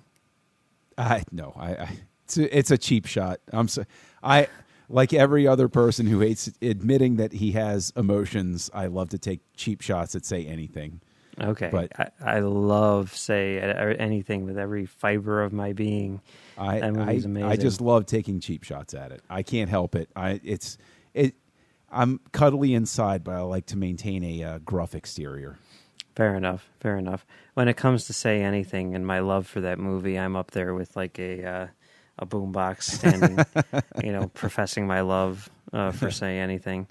[0.97, 3.39] I no, I, I it's a, it's a cheap shot.
[3.53, 3.85] I'm so,
[4.23, 4.47] I
[4.89, 8.69] like every other person who hates admitting that he has emotions.
[8.73, 11.01] I love to take cheap shots at Say Anything.
[11.39, 11.69] Okay.
[11.71, 16.21] But- I, I love say anything with every fiber of my being.
[16.57, 19.21] I That I, I just love taking cheap shots at it.
[19.29, 20.09] I can't help it.
[20.15, 20.77] I it's
[21.13, 21.35] it.
[21.91, 25.57] I'm cuddly inside, but I like to maintain a uh, gruff exterior.
[26.15, 26.69] Fair enough.
[26.79, 27.25] Fair enough.
[27.53, 30.73] When it comes to say anything and my love for that movie, I'm up there
[30.73, 31.67] with like a uh,
[32.19, 33.37] a boombox standing,
[34.03, 36.87] you know, professing my love uh, for say anything.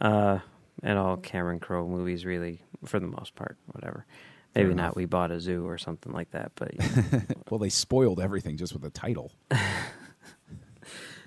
[0.00, 0.38] Uh,
[0.82, 4.06] and all Cameron Crowe movies, really, for the most part, whatever.
[4.54, 4.82] Maybe Fair not.
[4.82, 4.96] enough.
[4.96, 6.72] We bought a zoo or something like that, but
[7.50, 9.32] Well, they spoiled everything just with the title.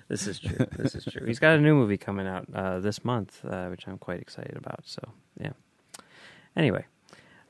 [0.08, 0.66] this is true.
[0.76, 1.26] This is true.
[1.26, 4.56] He's got a new movie coming out uh, this month, uh, which I'm quite excited
[4.56, 4.80] about.
[4.84, 5.02] So,
[5.40, 5.52] yeah.
[6.56, 6.84] Anyway,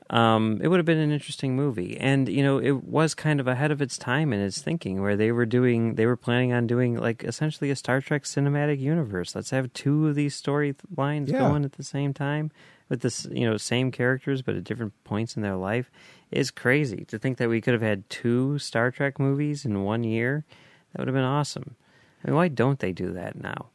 [0.09, 3.47] um, it would have been an interesting movie, and you know, it was kind of
[3.47, 6.67] ahead of its time in its thinking, where they were doing, they were planning on
[6.67, 9.33] doing like essentially a Star Trek cinematic universe.
[9.35, 11.39] Let's have two of these storylines Yeah.
[11.39, 12.51] going at the same time
[12.87, 15.89] with this, you know, same characters but at different points in their life.
[16.31, 20.03] Is crazy to think that we could have had two Star Trek movies in one
[20.03, 20.43] year.
[20.91, 21.75] That would have been awesome.
[22.23, 23.69] I mean, why don't they do that now?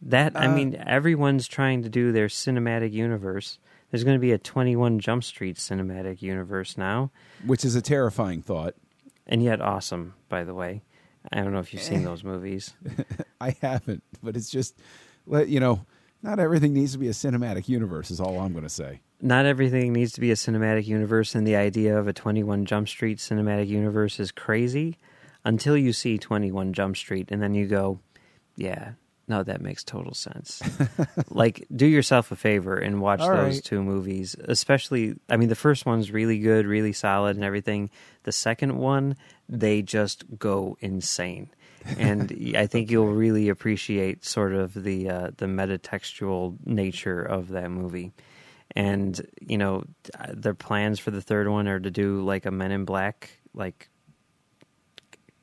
[0.00, 3.58] That I Uh, mean, everyone's trying to do their cinematic universe.
[3.92, 7.12] There's going to be a 21 Jump Street cinematic universe now,
[7.46, 8.74] which is a terrifying thought.
[9.26, 10.82] and yet awesome, by the way.
[11.30, 12.72] I don't know if you've seen those movies.
[13.40, 14.76] I haven't, but it's just,
[15.26, 15.84] you know,
[16.22, 18.10] not everything needs to be a cinematic universe.
[18.10, 19.02] Is all I'm going to say.
[19.20, 22.88] Not everything needs to be a cinematic universe, and the idea of a 21 Jump
[22.88, 24.96] Street cinematic universe is crazy
[25.44, 28.00] until you see 21 Jump Street, and then you go,
[28.56, 28.92] yeah,
[29.32, 30.60] no, that makes total sense.
[31.30, 33.64] like, do yourself a favor and watch All those right.
[33.64, 34.36] two movies.
[34.44, 37.88] Especially, I mean, the first one's really good, really solid, and everything.
[38.24, 39.16] The second one,
[39.48, 41.48] they just go insane.
[41.96, 47.70] and I think you'll really appreciate sort of the uh, the metatextual nature of that
[47.70, 48.12] movie.
[48.76, 49.84] And you know,
[50.28, 53.88] their plans for the third one are to do like a Men in Black like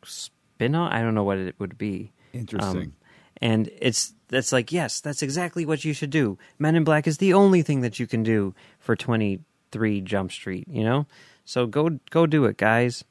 [0.03, 0.93] spin off.
[0.93, 2.13] I don't know what it would be.
[2.33, 2.81] Interesting.
[2.81, 2.93] Um,
[3.41, 6.37] and it's that's like yes, that's exactly what you should do.
[6.59, 9.39] Men in Black is the only thing that you can do for twenty
[9.71, 10.65] three Jump Street.
[10.69, 11.07] You know,
[11.45, 13.03] so go go do it, guys.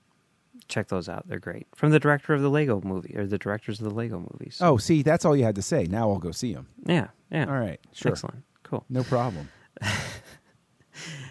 [0.68, 1.66] Check those out; they're great.
[1.74, 4.58] From the director of the Lego movie or the directors of the Lego movies.
[4.60, 5.84] oh, see, that's all you had to say.
[5.84, 6.66] Now I'll go see them.
[6.84, 7.46] yeah, yeah.
[7.46, 8.84] All right, sure, excellent, cool.
[8.90, 9.48] no problem.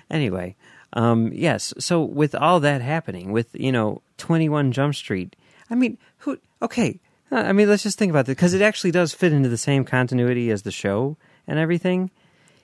[0.10, 0.56] Anyway,
[0.94, 1.74] Um, yes.
[1.80, 5.36] So with all that happening, with you know Twenty One Jump Street,
[5.70, 6.38] I mean, who?
[6.62, 7.02] Okay,
[7.32, 9.58] Uh, I mean, let's just think about this because it actually does fit into the
[9.58, 12.10] same continuity as the show and everything.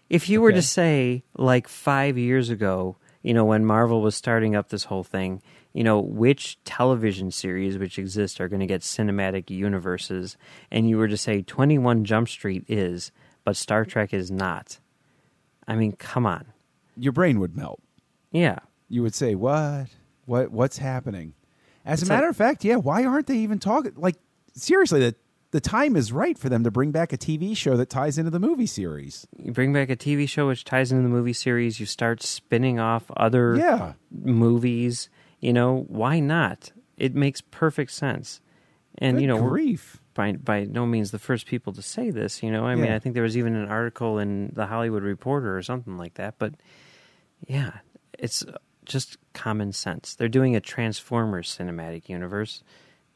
[0.10, 0.58] If you were Okay.
[0.58, 5.04] to say like five years ago, you know, when Marvel was starting up this whole
[5.04, 5.42] thing,
[5.74, 10.38] you know, which television series which exist are going to get cinematic universes,
[10.72, 13.12] and you were to say Twenty One Jump Street is,
[13.44, 14.80] but Star Trek is not.
[15.68, 16.46] I mean, come on.
[16.96, 17.82] Your brain would melt.
[18.32, 18.60] Yeah.
[18.90, 19.88] You would say, "What?
[20.26, 20.52] What?
[20.52, 21.34] What's happening?"
[21.86, 22.76] As It's a matter like- of fact, yeah.
[22.76, 23.94] Why aren't they even talking?
[23.96, 24.18] Like
[24.54, 25.16] seriously, the
[25.52, 28.32] the time is right for them to bring back a TV show that ties into
[28.32, 29.28] the movie series.
[29.38, 32.80] You bring back a TV show which ties into the movie series, you start spinning
[32.80, 33.94] off other Yeah.
[34.10, 36.72] movies, you know, why not?
[36.98, 38.42] It makes perfect sense.
[38.98, 40.02] And Good you know, grief.
[40.16, 42.66] by by no means the first people to say this, you know.
[42.66, 42.96] I mean, Yeah.
[42.96, 46.36] I think there was even an article in the Hollywood Reporter or something like that,
[46.40, 46.56] but
[47.48, 47.74] yeah,
[48.18, 48.44] it's
[48.86, 50.16] just common sense.
[50.16, 52.64] They're doing a Transformers cinematic universe.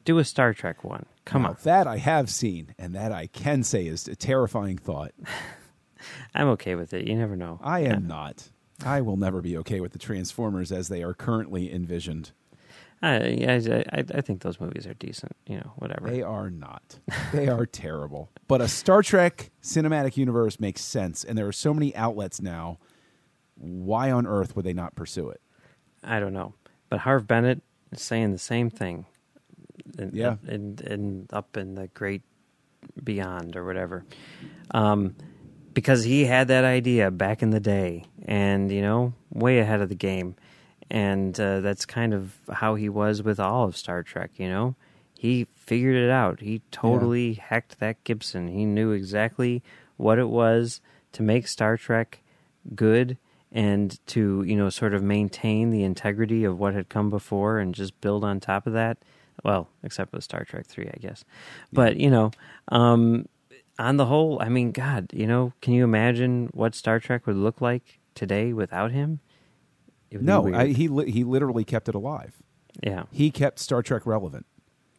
[0.04, 1.04] Do a Star Trek one.
[1.28, 1.56] Come Now, on.
[1.64, 5.12] that I have seen, and that I can say is a terrifying thought.
[6.34, 7.06] I'm okay with it.
[7.06, 7.60] You never know.
[7.62, 8.48] I am not.
[8.84, 12.30] I will never be okay with the Transformers as they are currently envisioned.
[13.02, 15.36] Uh, I, I, I, I think those movies are decent.
[15.46, 16.08] You know, whatever.
[16.10, 16.98] They are not.
[17.32, 18.30] They are terrible.
[18.46, 22.78] But a Star Trek cinematic universe makes sense, and there are so many outlets now.
[23.56, 25.40] Why on earth would they not pursue it?
[26.02, 26.54] I don't know,
[26.88, 27.60] but Harve Bennett
[27.92, 29.04] is saying the same thing.
[29.98, 30.36] In, Yeah.
[30.46, 32.22] in, in, up in the great
[33.02, 34.04] beyond or whatever,
[34.72, 35.14] um,
[35.74, 39.88] because he had that idea back in the day, and you know, way ahead of
[39.88, 40.34] the game,
[40.90, 44.32] and uh, that's kind of how he was with all of Star Trek.
[44.36, 44.74] You know,
[45.18, 46.40] he figured it out.
[46.40, 48.48] He totally hacked that Gibson.
[48.48, 49.62] He knew exactly
[49.96, 50.80] what it was
[51.12, 52.22] to make Star Trek
[52.74, 53.16] good
[53.50, 57.74] and to you know sort of maintain the integrity of what had come before and
[57.74, 58.98] just build on top of that
[59.44, 61.24] well except with star trek 3 i guess
[61.72, 62.30] but you know
[62.68, 63.26] um
[63.78, 67.36] on the whole i mean god you know can you imagine what star trek would
[67.36, 69.20] look like today without him
[70.10, 70.52] It would be No.
[70.54, 72.34] I, he li- he literally kept it alive.
[72.82, 74.46] yeah He kept Star Trek relevant,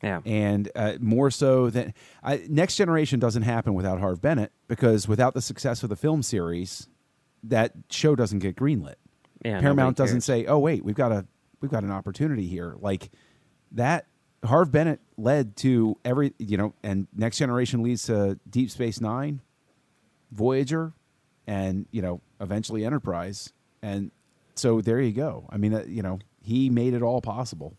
[0.02, 5.08] yeah and uh, more so than I, Next Generation doesn't happen without Harve Bennett because
[5.08, 6.88] without the success of the film series,
[7.44, 8.96] that show doesn't get greenlit.
[9.44, 11.26] yeah Paramount doesn't say, "Oh wait, we've got a
[11.60, 13.10] we've got an opportunity here." Like
[13.74, 14.06] that
[14.44, 19.42] Harve Bennett led to every, you know, and Next Generation leads to Deep Space 9,
[20.32, 20.94] Voyager,
[21.46, 23.52] and, you know, eventually Enterprise.
[23.82, 24.12] And
[24.56, 25.46] so there you go.
[25.50, 27.76] I mean, uh, you know, he made it all possible.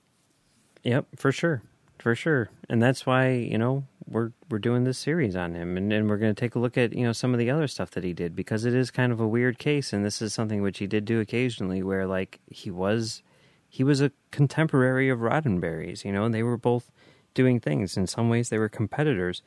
[0.82, 1.62] Yep, for sure,
[1.98, 5.92] for sure, and that's why you know we're we're doing this series on him, and,
[5.92, 7.90] and we're going to take a look at you know some of the other stuff
[7.90, 10.62] that he did because it is kind of a weird case, and this is something
[10.62, 13.22] which he did do occasionally, where like he was
[13.70, 16.90] he was a contemporary of Roddenberry's, you know, and they were both
[17.32, 17.96] doing things.
[17.96, 19.42] In some ways, they were competitors,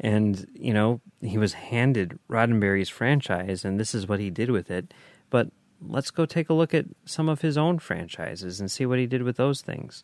[0.00, 4.70] and you know he was handed Roddenberry's franchise, and this is what he did with
[4.70, 4.94] it,
[5.30, 5.48] but.
[5.86, 9.06] Let's go take a look at some of his own franchises and see what he
[9.06, 10.02] did with those things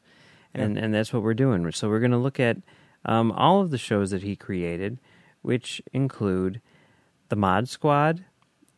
[0.54, 1.70] and and that's what we're doing.
[1.72, 2.58] So we're going to look at
[3.04, 4.98] um, all of the shows that he created,
[5.42, 6.60] which include
[7.28, 8.24] the Mod Squad,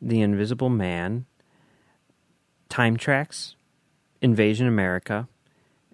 [0.00, 1.26] the Invisible Man,
[2.68, 3.56] Time Tracks,
[4.22, 5.28] Invasion America,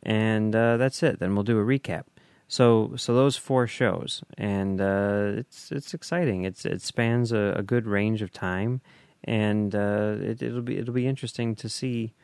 [0.05, 1.18] and uh, that's it.
[1.18, 2.05] Then we'll do a recap.
[2.47, 6.45] So so those four shows, and uh, it's it's exciting.
[6.45, 8.81] It's it spans a, a good range of time,
[9.24, 12.14] and uh, it, it'll be it'll be interesting to see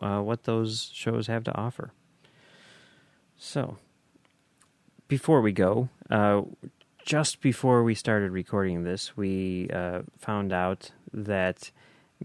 [0.00, 1.92] uh, what those shows have to offer.
[3.36, 3.76] So,
[5.08, 6.42] before we go, uh,
[7.04, 11.70] just before we started recording this, we uh, found out that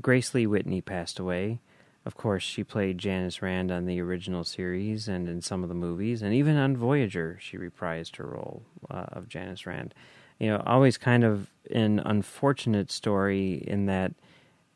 [0.02, 1.60] Grace Lee Whitney passed away.
[2.08, 5.76] Of course, she played Janice Rand on the original series and in some of the
[5.76, 9.94] movies, and even on Voyager, she reprised her role uh, of Janice Rand.
[10.40, 14.14] You know, always kind of an unfortunate story in that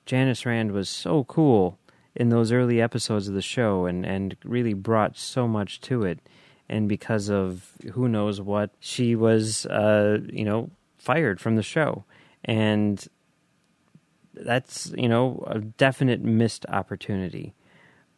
[0.06, 1.80] Janice Rand was so cool
[2.18, 6.20] in those early episodes of the show and, and really brought so much to it.
[6.68, 12.04] And because of who knows what, she was, uh, you know, fired from the show.
[12.44, 13.08] And
[14.34, 17.54] that's, you know, a definite missed opportunity.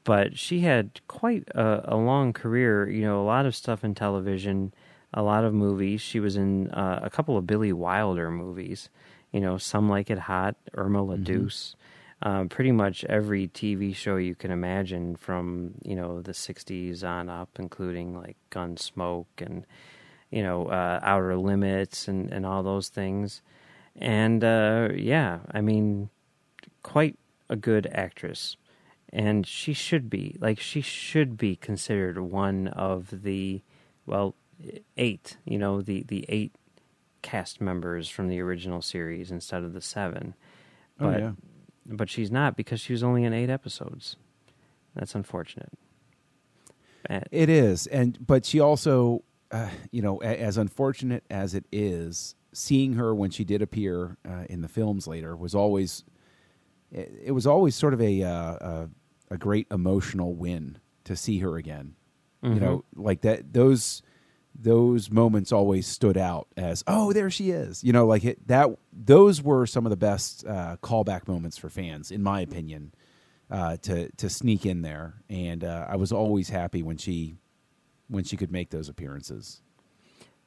[0.03, 3.95] But she had quite a, a long career, you know, a lot of stuff in
[3.95, 4.73] television,
[5.13, 6.01] a lot of movies.
[6.01, 8.89] She was in uh, a couple of Billy Wilder movies,
[9.31, 11.75] you know, Some Like It Hot, Irma La Douce
[12.23, 17.29] um, pretty much every TV show you can imagine from you know the '60s on
[17.29, 19.65] up, including like Gunsmoke and
[20.31, 23.41] you know uh, Outer Limits and and all those things.
[23.99, 26.09] And uh, yeah, I mean,
[26.81, 27.17] quite
[27.49, 28.57] a good actress.
[29.11, 33.61] and she should be like she should be considered one of the
[34.05, 34.33] well
[34.97, 35.37] eight.
[35.45, 36.55] You know the the eight
[37.21, 40.33] cast members from the original series instead of the seven.
[40.99, 41.31] Oh, But yeah.
[41.85, 44.15] but she's not because she was only in eight episodes.
[44.95, 45.71] That's unfortunate.
[47.09, 52.35] Uh, It is, and but she also, uh, you know, as unfortunate as it is,
[52.53, 56.03] seeing her when she did appear uh, in the films later was always,
[56.91, 58.89] it, it was always sort of a, uh, a
[59.31, 61.95] a great emotional win to see her again.
[62.53, 64.01] You know, like that those
[64.53, 67.83] those moments always stood out as oh there she is.
[67.83, 71.69] You know, like it, that those were some of the best uh, callback moments for
[71.69, 72.93] fans, in my opinion
[73.49, 77.37] uh, to to sneak in there, and uh, I was always happy when she
[78.07, 79.62] when she could make those appearances.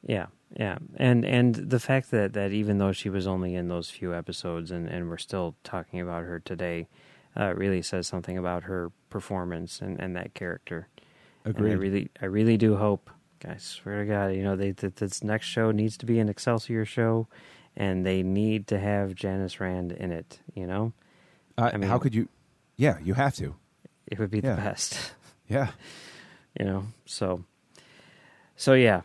[0.07, 0.27] Yeah,
[0.57, 4.15] yeah, and and the fact that that even though she was only in those few
[4.15, 6.87] episodes, and and we're still talking about her today,
[7.37, 10.87] uh, really says something about her performance and and that character.
[11.45, 11.77] And I Agreed.
[11.77, 13.11] really, I really do hope.
[13.47, 16.29] I swear to God, you know, they that this next show needs to be an
[16.29, 17.27] Excelsior show,
[17.77, 20.39] and they need to have Janice Rand in it.
[20.55, 20.93] You know,
[21.59, 22.29] Uh, I mean- how could you?
[22.77, 23.57] Yeah, you have to.
[24.07, 24.55] it would be Yeah.
[24.55, 25.13] the best.
[25.49, 25.71] Yeah,
[26.59, 27.45] you know so
[28.57, 29.03] so yeah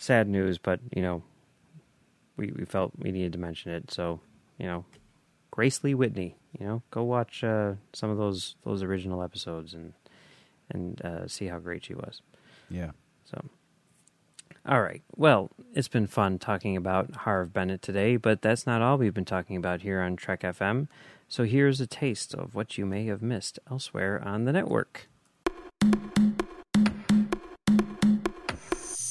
[0.00, 1.22] sad news but you know
[2.38, 3.90] we we felt we needed to mention it.
[3.90, 4.20] So
[4.58, 4.84] you know
[5.50, 9.92] grace lee whitney you know go watch uh some of those those original episodes and
[10.70, 12.22] and uh see how great she was.
[12.70, 12.92] Yeah.
[13.30, 13.44] so
[14.66, 15.02] all right.
[15.16, 19.24] Well it's been fun talking about harve bennett today but that's not all we've been
[19.26, 20.88] talking about here on trek fm
[21.28, 25.08] so here's a taste of what you may have missed elsewhere on the network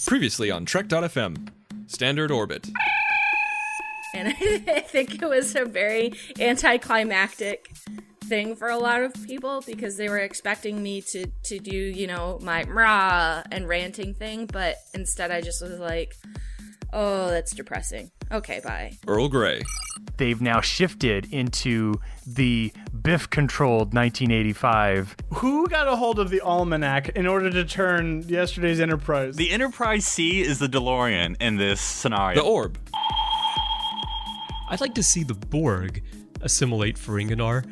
[0.09, 1.49] Previously on Trek.fm,
[1.85, 2.67] Standard Orbit.
[4.15, 4.29] and
[4.67, 7.69] I think it was a very anticlimactic
[8.23, 12.07] thing for a lot of people because they were expecting me to to do you
[12.07, 16.15] know my rah and ranting thing, but instead I just was like,
[16.91, 18.09] oh, that's depressing.
[18.31, 18.97] Okay, bye.
[19.07, 19.61] Earl Grey.
[20.17, 21.93] they've now shifted into
[22.25, 25.15] the Biff controlled 1985.
[25.35, 29.35] Who got a hold of the almanac in order to turn yesterday's Enterprise?
[29.35, 32.41] The Enterprise C is the DeLorean in this scenario.
[32.41, 32.77] The Orb.
[34.69, 36.03] I'd like to see the Borg
[36.41, 37.65] assimilate Ferenginar,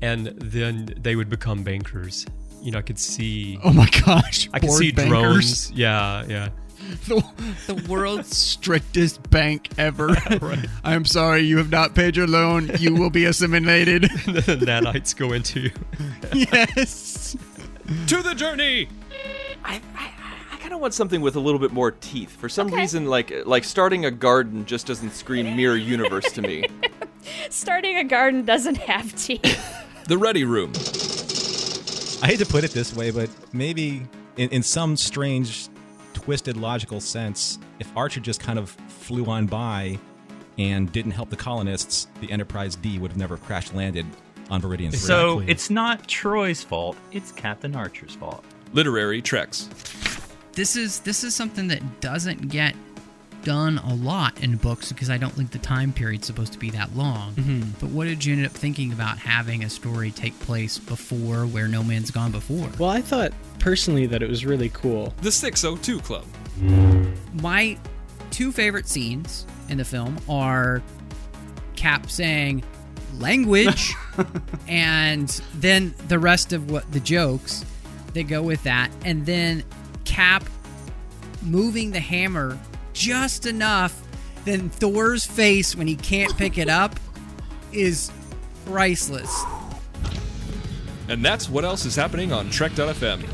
[0.00, 2.26] and then they would become bankers.
[2.60, 3.58] You know, I could see.
[3.64, 4.48] Oh my gosh!
[4.52, 5.68] I could Borg see bankers.
[5.68, 5.72] drones.
[5.72, 6.48] Yeah, yeah.
[7.06, 7.22] The,
[7.66, 10.14] the world's strictest bank ever.
[10.84, 12.70] I'm sorry, you have not paid your loan.
[12.78, 14.02] You will be assimilated.
[14.26, 15.60] the nanites go into.
[15.60, 15.70] You.
[16.32, 17.36] yes.
[18.06, 18.88] To the journey!
[19.64, 20.10] I, I,
[20.52, 22.30] I kind of want something with a little bit more teeth.
[22.36, 26.66] For some reason, like like starting a garden just doesn't scream Mirror Universe to me.
[27.50, 29.84] Starting a garden doesn't have teeth.
[30.06, 30.72] The Ready Room.
[32.22, 34.02] I hate to put it this way, but maybe
[34.36, 35.68] in, in some strange,
[36.24, 39.98] twisted logical sense, if Archer just kind of flew on by
[40.58, 44.06] and didn't help the colonists, the Enterprise D would have never crash landed
[44.50, 44.98] on Veridian 3.
[44.98, 48.44] So it's not Troi's fault; it's Captain Archer's fault.
[48.72, 49.68] Literary Treks.
[50.52, 52.74] This is this is something that doesn't get
[53.44, 56.70] done a lot in books because I don't think the time period's supposed to be
[56.70, 57.32] that long.
[57.34, 57.70] Mm-hmm.
[57.80, 61.68] But what did you end up thinking about having a story take place before where
[61.68, 62.68] no man's gone before?
[62.78, 65.14] well, I thought personally that it was really cool.
[65.22, 66.24] The 602 Club.
[67.40, 67.78] my
[68.30, 70.82] two favorite scenes in the film are
[71.76, 72.64] Cap saying
[73.18, 73.92] language
[74.68, 77.64] and then the rest of what the jokes
[78.14, 79.62] that go with that and then
[80.04, 80.44] Cap
[81.42, 82.58] moving the hammer
[83.02, 84.00] just enough
[84.44, 86.94] then Thor's face when he can't pick it up
[87.72, 88.12] is
[88.66, 89.44] priceless.
[91.08, 93.24] And that's what else is happening on Trek.fm.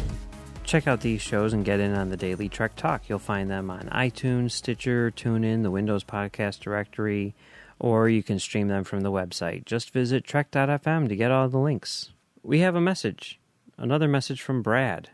[0.65, 3.09] Check out these shows and get in on the daily Trek Talk.
[3.09, 7.35] You'll find them on iTunes, Stitcher, TuneIn, the Windows Podcast Directory,
[7.79, 9.65] or you can stream them from the website.
[9.65, 12.11] Just visit Trek.fm to get all the links.
[12.43, 13.39] We have a message,
[13.77, 15.11] another message from Brad,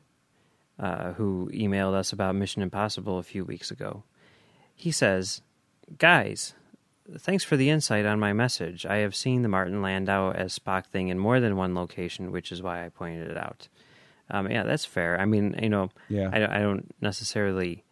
[0.78, 4.02] uh, who emailed us about Mission Impossible a few weeks ago.
[4.74, 5.42] He says,
[5.98, 6.54] Guys,
[7.18, 8.86] thanks for the insight on my message.
[8.86, 12.50] I have seen the Martin Landau as Spock thing in more than one location, which
[12.52, 13.68] is why I pointed it out.
[14.30, 15.20] Um, yeah, that's fair.
[15.20, 16.30] I mean, you know, Yeah.
[16.32, 17.84] I, I don't necessarily.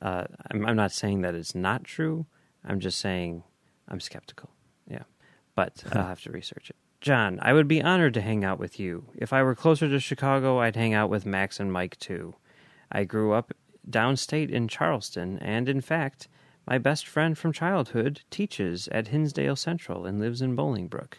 [0.00, 2.26] Uh, I'm, I'm not saying that it's not true.
[2.64, 3.42] I'm just saying
[3.88, 4.50] I'm skeptical.
[4.88, 5.02] Yeah,
[5.54, 6.76] but I'll have to research it.
[7.00, 9.06] John, I would be honored to hang out with you.
[9.16, 12.34] If I were closer to Chicago, I'd hang out with Max and Mike too.
[12.92, 13.52] I grew up
[13.90, 16.28] downstate in Charleston, and in fact,
[16.66, 21.14] my best friend from childhood teaches at Hinsdale Central and lives in Bolingbrook.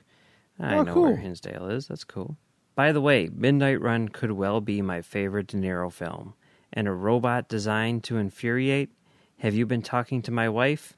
[0.59, 1.03] I Oh, know cool.
[1.03, 1.87] where Hinsdale is.
[1.87, 2.37] That's cool.
[2.75, 6.35] By the way, Midnight Run could well be my favorite De Niro film.
[6.73, 8.91] And a robot designed to infuriate?
[9.39, 10.93] Have you been talking to my wife?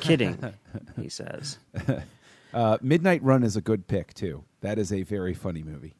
[0.00, 0.42] Kidding,
[1.00, 1.58] he says.
[2.52, 4.44] Uh, Midnight Run is a good pick too.
[4.62, 5.94] That is a very funny movie.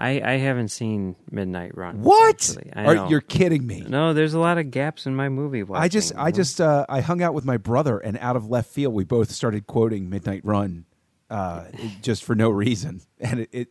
[0.00, 2.02] I, I haven't seen Midnight Run.
[2.02, 2.56] What?
[2.74, 3.84] Are- you're kidding me.
[3.86, 5.82] No, there's a lot of gaps in my movie watching.
[5.82, 6.30] I just, I know?
[6.30, 9.30] just, uh, I hung out with my brother, and out of left field, we both
[9.30, 10.86] started quoting Midnight Run,
[11.28, 11.64] uh,
[12.02, 13.68] just for no reason, and it, it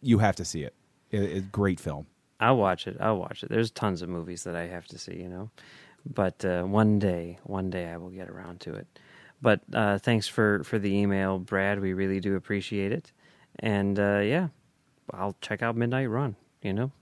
[0.00, 0.74] you have to see it.
[1.10, 2.06] It- It's a great film.
[2.40, 2.96] I'll watch it.
[3.00, 3.48] I'll watch it.
[3.50, 5.50] There's tons of movies that I have to see, you know.
[6.04, 8.86] But uh, one day, one day I will get around to it.
[9.40, 11.78] But uh, thanks for, for the email, Brad.
[11.78, 13.12] We really do appreciate it.
[13.60, 14.48] And uh, yeah,
[15.10, 16.92] I'll check out Midnight Run, you know.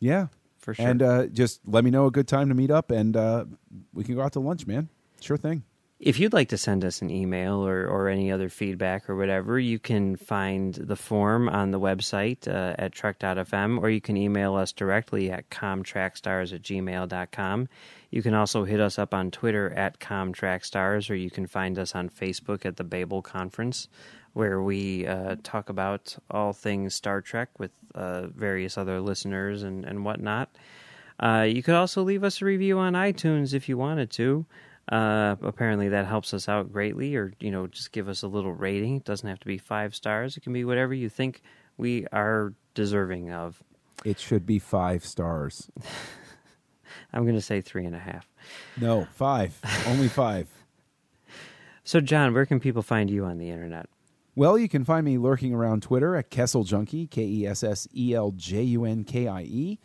[0.00, 0.26] Yeah,
[0.58, 0.86] For sure.
[0.86, 3.44] And uh, just let me know a good time to meet up, and uh,
[3.92, 4.88] we can go out to lunch, man.
[5.20, 5.62] Sure thing.
[6.00, 9.58] If you'd like to send us an email or, or any other feedback or whatever,
[9.58, 14.54] you can find the form on the website uh, at trek.fm or you can email
[14.56, 17.68] us directly at comtrackstars at gmail.com.
[18.10, 21.94] You can also hit us up on Twitter at comtrackstars or you can find us
[21.94, 23.88] on Facebook at the Babel Conference
[24.34, 29.84] where we uh, talk about all things Star Trek with uh, various other listeners and,
[29.84, 30.50] and whatnot.
[31.18, 34.44] Uh, you could also leave us a review on iTunes if you wanted to.
[34.90, 38.52] Uh, apparently, that helps us out greatly, or you know, just give us a little
[38.52, 38.96] rating.
[38.96, 40.36] It doesn't have to be five stars.
[40.36, 41.40] It can be whatever you think
[41.78, 43.62] we are deserving of.
[44.04, 45.70] It should be five stars.
[47.12, 48.28] I'm going to say three and a half.
[48.78, 49.58] No, five.
[49.86, 50.48] Only five.
[51.86, 53.90] So, John, where can people find you on the internet?
[54.36, 57.86] Well, you can find me lurking around Twitter at Kessel Junkie, K E S S
[57.94, 59.78] E L J U N K I E.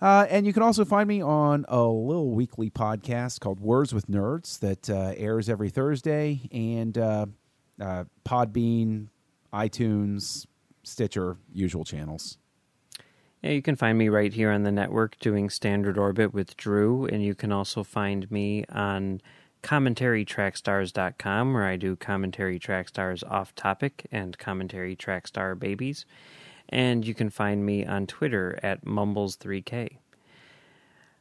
[0.00, 4.06] Uh, and you can also find me on a little weekly podcast called Words with
[4.06, 7.26] Nerds that uh, airs every Thursday, and uh,
[7.80, 9.08] uh, Podbean,
[9.52, 10.46] iTunes,
[10.84, 12.38] Stitcher, usual channels.
[13.42, 17.06] Yeah, you can find me right here on the network doing Standard Orbit with Drew,
[17.06, 19.20] and you can also find me on
[19.62, 26.06] commentarytrackstars.com where I do commentary track stars off topic and commentary track star babies.
[26.68, 29.98] And you can find me on Twitter at Mumbles3K.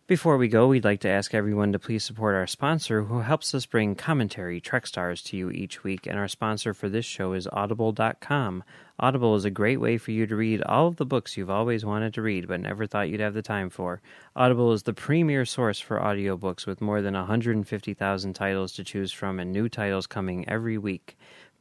[0.08, 3.54] Before we go, we'd like to ask everyone to please support our sponsor who helps
[3.54, 7.34] us bring commentary Trek Stars to you each week, and our sponsor for this show
[7.34, 8.64] is Audible.com.
[8.98, 11.84] Audible is a great way for you to read all of the books you've always
[11.84, 14.02] wanted to read but never thought you'd have the time for.
[14.34, 19.42] Audible is the premier source for audiobooks with more than 150,000 titles to choose from
[19.42, 21.18] and new titles coming every week.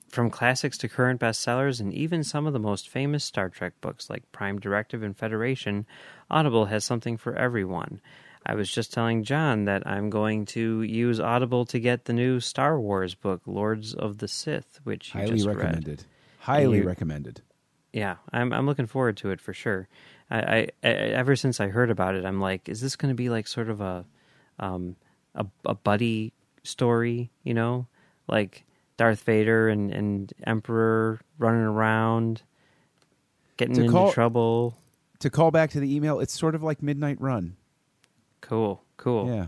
[0.09, 4.09] From classics to current bestsellers and even some of the most famous Star Trek books
[4.09, 5.84] like Prime Directive and Federation,
[6.30, 8.01] Audible has something for everyone.
[8.49, 12.38] I was just telling John that I'm going to use Audible to get the new
[12.38, 15.88] Star Wars book, Lords of the Sith, which you Highly just recommended.
[15.88, 16.05] read.
[16.38, 17.42] Highly You- recommended.
[17.92, 19.88] Yeah, I'm I'm looking forward to it for sure.
[20.30, 23.14] I, I, I ever since I heard about it, I'm like, is this going to
[23.16, 24.05] be like sort of a,
[24.59, 24.97] um,
[25.34, 27.30] a a buddy story?
[27.42, 27.86] You know,
[28.28, 28.64] like
[28.99, 32.42] Darth Vader and and Emperor running around,
[33.57, 34.76] getting To into call- trouble.
[35.20, 37.57] To call back to the email, it's sort of like Midnight Run.
[38.49, 39.28] Cool, cool.
[39.28, 39.47] Yeah.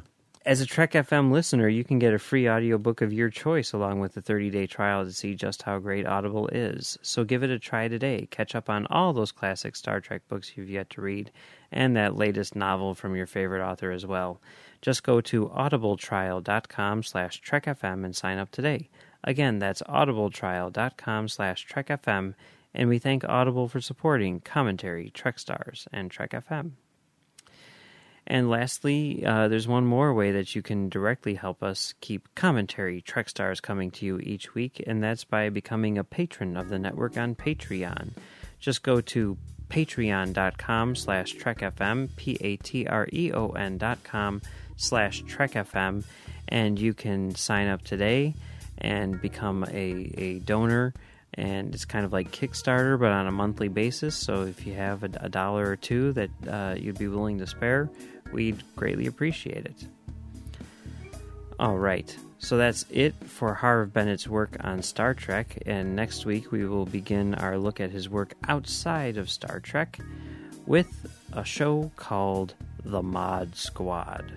[0.48, 4.00] As a Trek FM listener, you can get a free audiobook of your choice along
[4.00, 6.96] with a 30-day trial to see just how great Audible is.
[7.02, 8.26] So give it a try today.
[8.30, 11.30] Catch up on all those classic Star Trek books you've yet to read
[11.70, 14.40] and that latest novel from your favorite author as well.
[14.80, 18.88] Just go to audibletrial.com slash trekfm and sign up today.
[19.24, 22.34] Again, that's audibletrial.com slash trekfm,
[22.72, 26.72] and we thank Audible for supporting commentary, Trek Stars, and Trek FM.
[28.30, 33.00] And lastly, uh, there's one more way that you can directly help us keep commentary
[33.00, 36.78] Trek Stars coming to you each week, and that's by becoming a patron of the
[36.78, 38.10] network on Patreon.
[38.60, 39.38] Just go to
[39.70, 44.42] patreon.com slash trekfm, P-A-T-R-E-O-N dot com
[44.76, 46.04] slash trekfm,
[46.48, 48.34] and you can sign up today
[48.76, 50.92] and become a, a donor
[51.34, 54.14] and it's kind of like Kickstarter, but on a monthly basis.
[54.16, 57.46] So if you have a, a dollar or two that uh, you'd be willing to
[57.46, 57.88] spare,
[58.32, 59.86] we'd greatly appreciate it.
[61.58, 66.52] All right, so that's it for Harve Bennett's work on Star Trek, and next week
[66.52, 69.98] we will begin our look at his work outside of Star Trek
[70.66, 72.54] with a show called
[72.84, 74.30] The Mod Squad.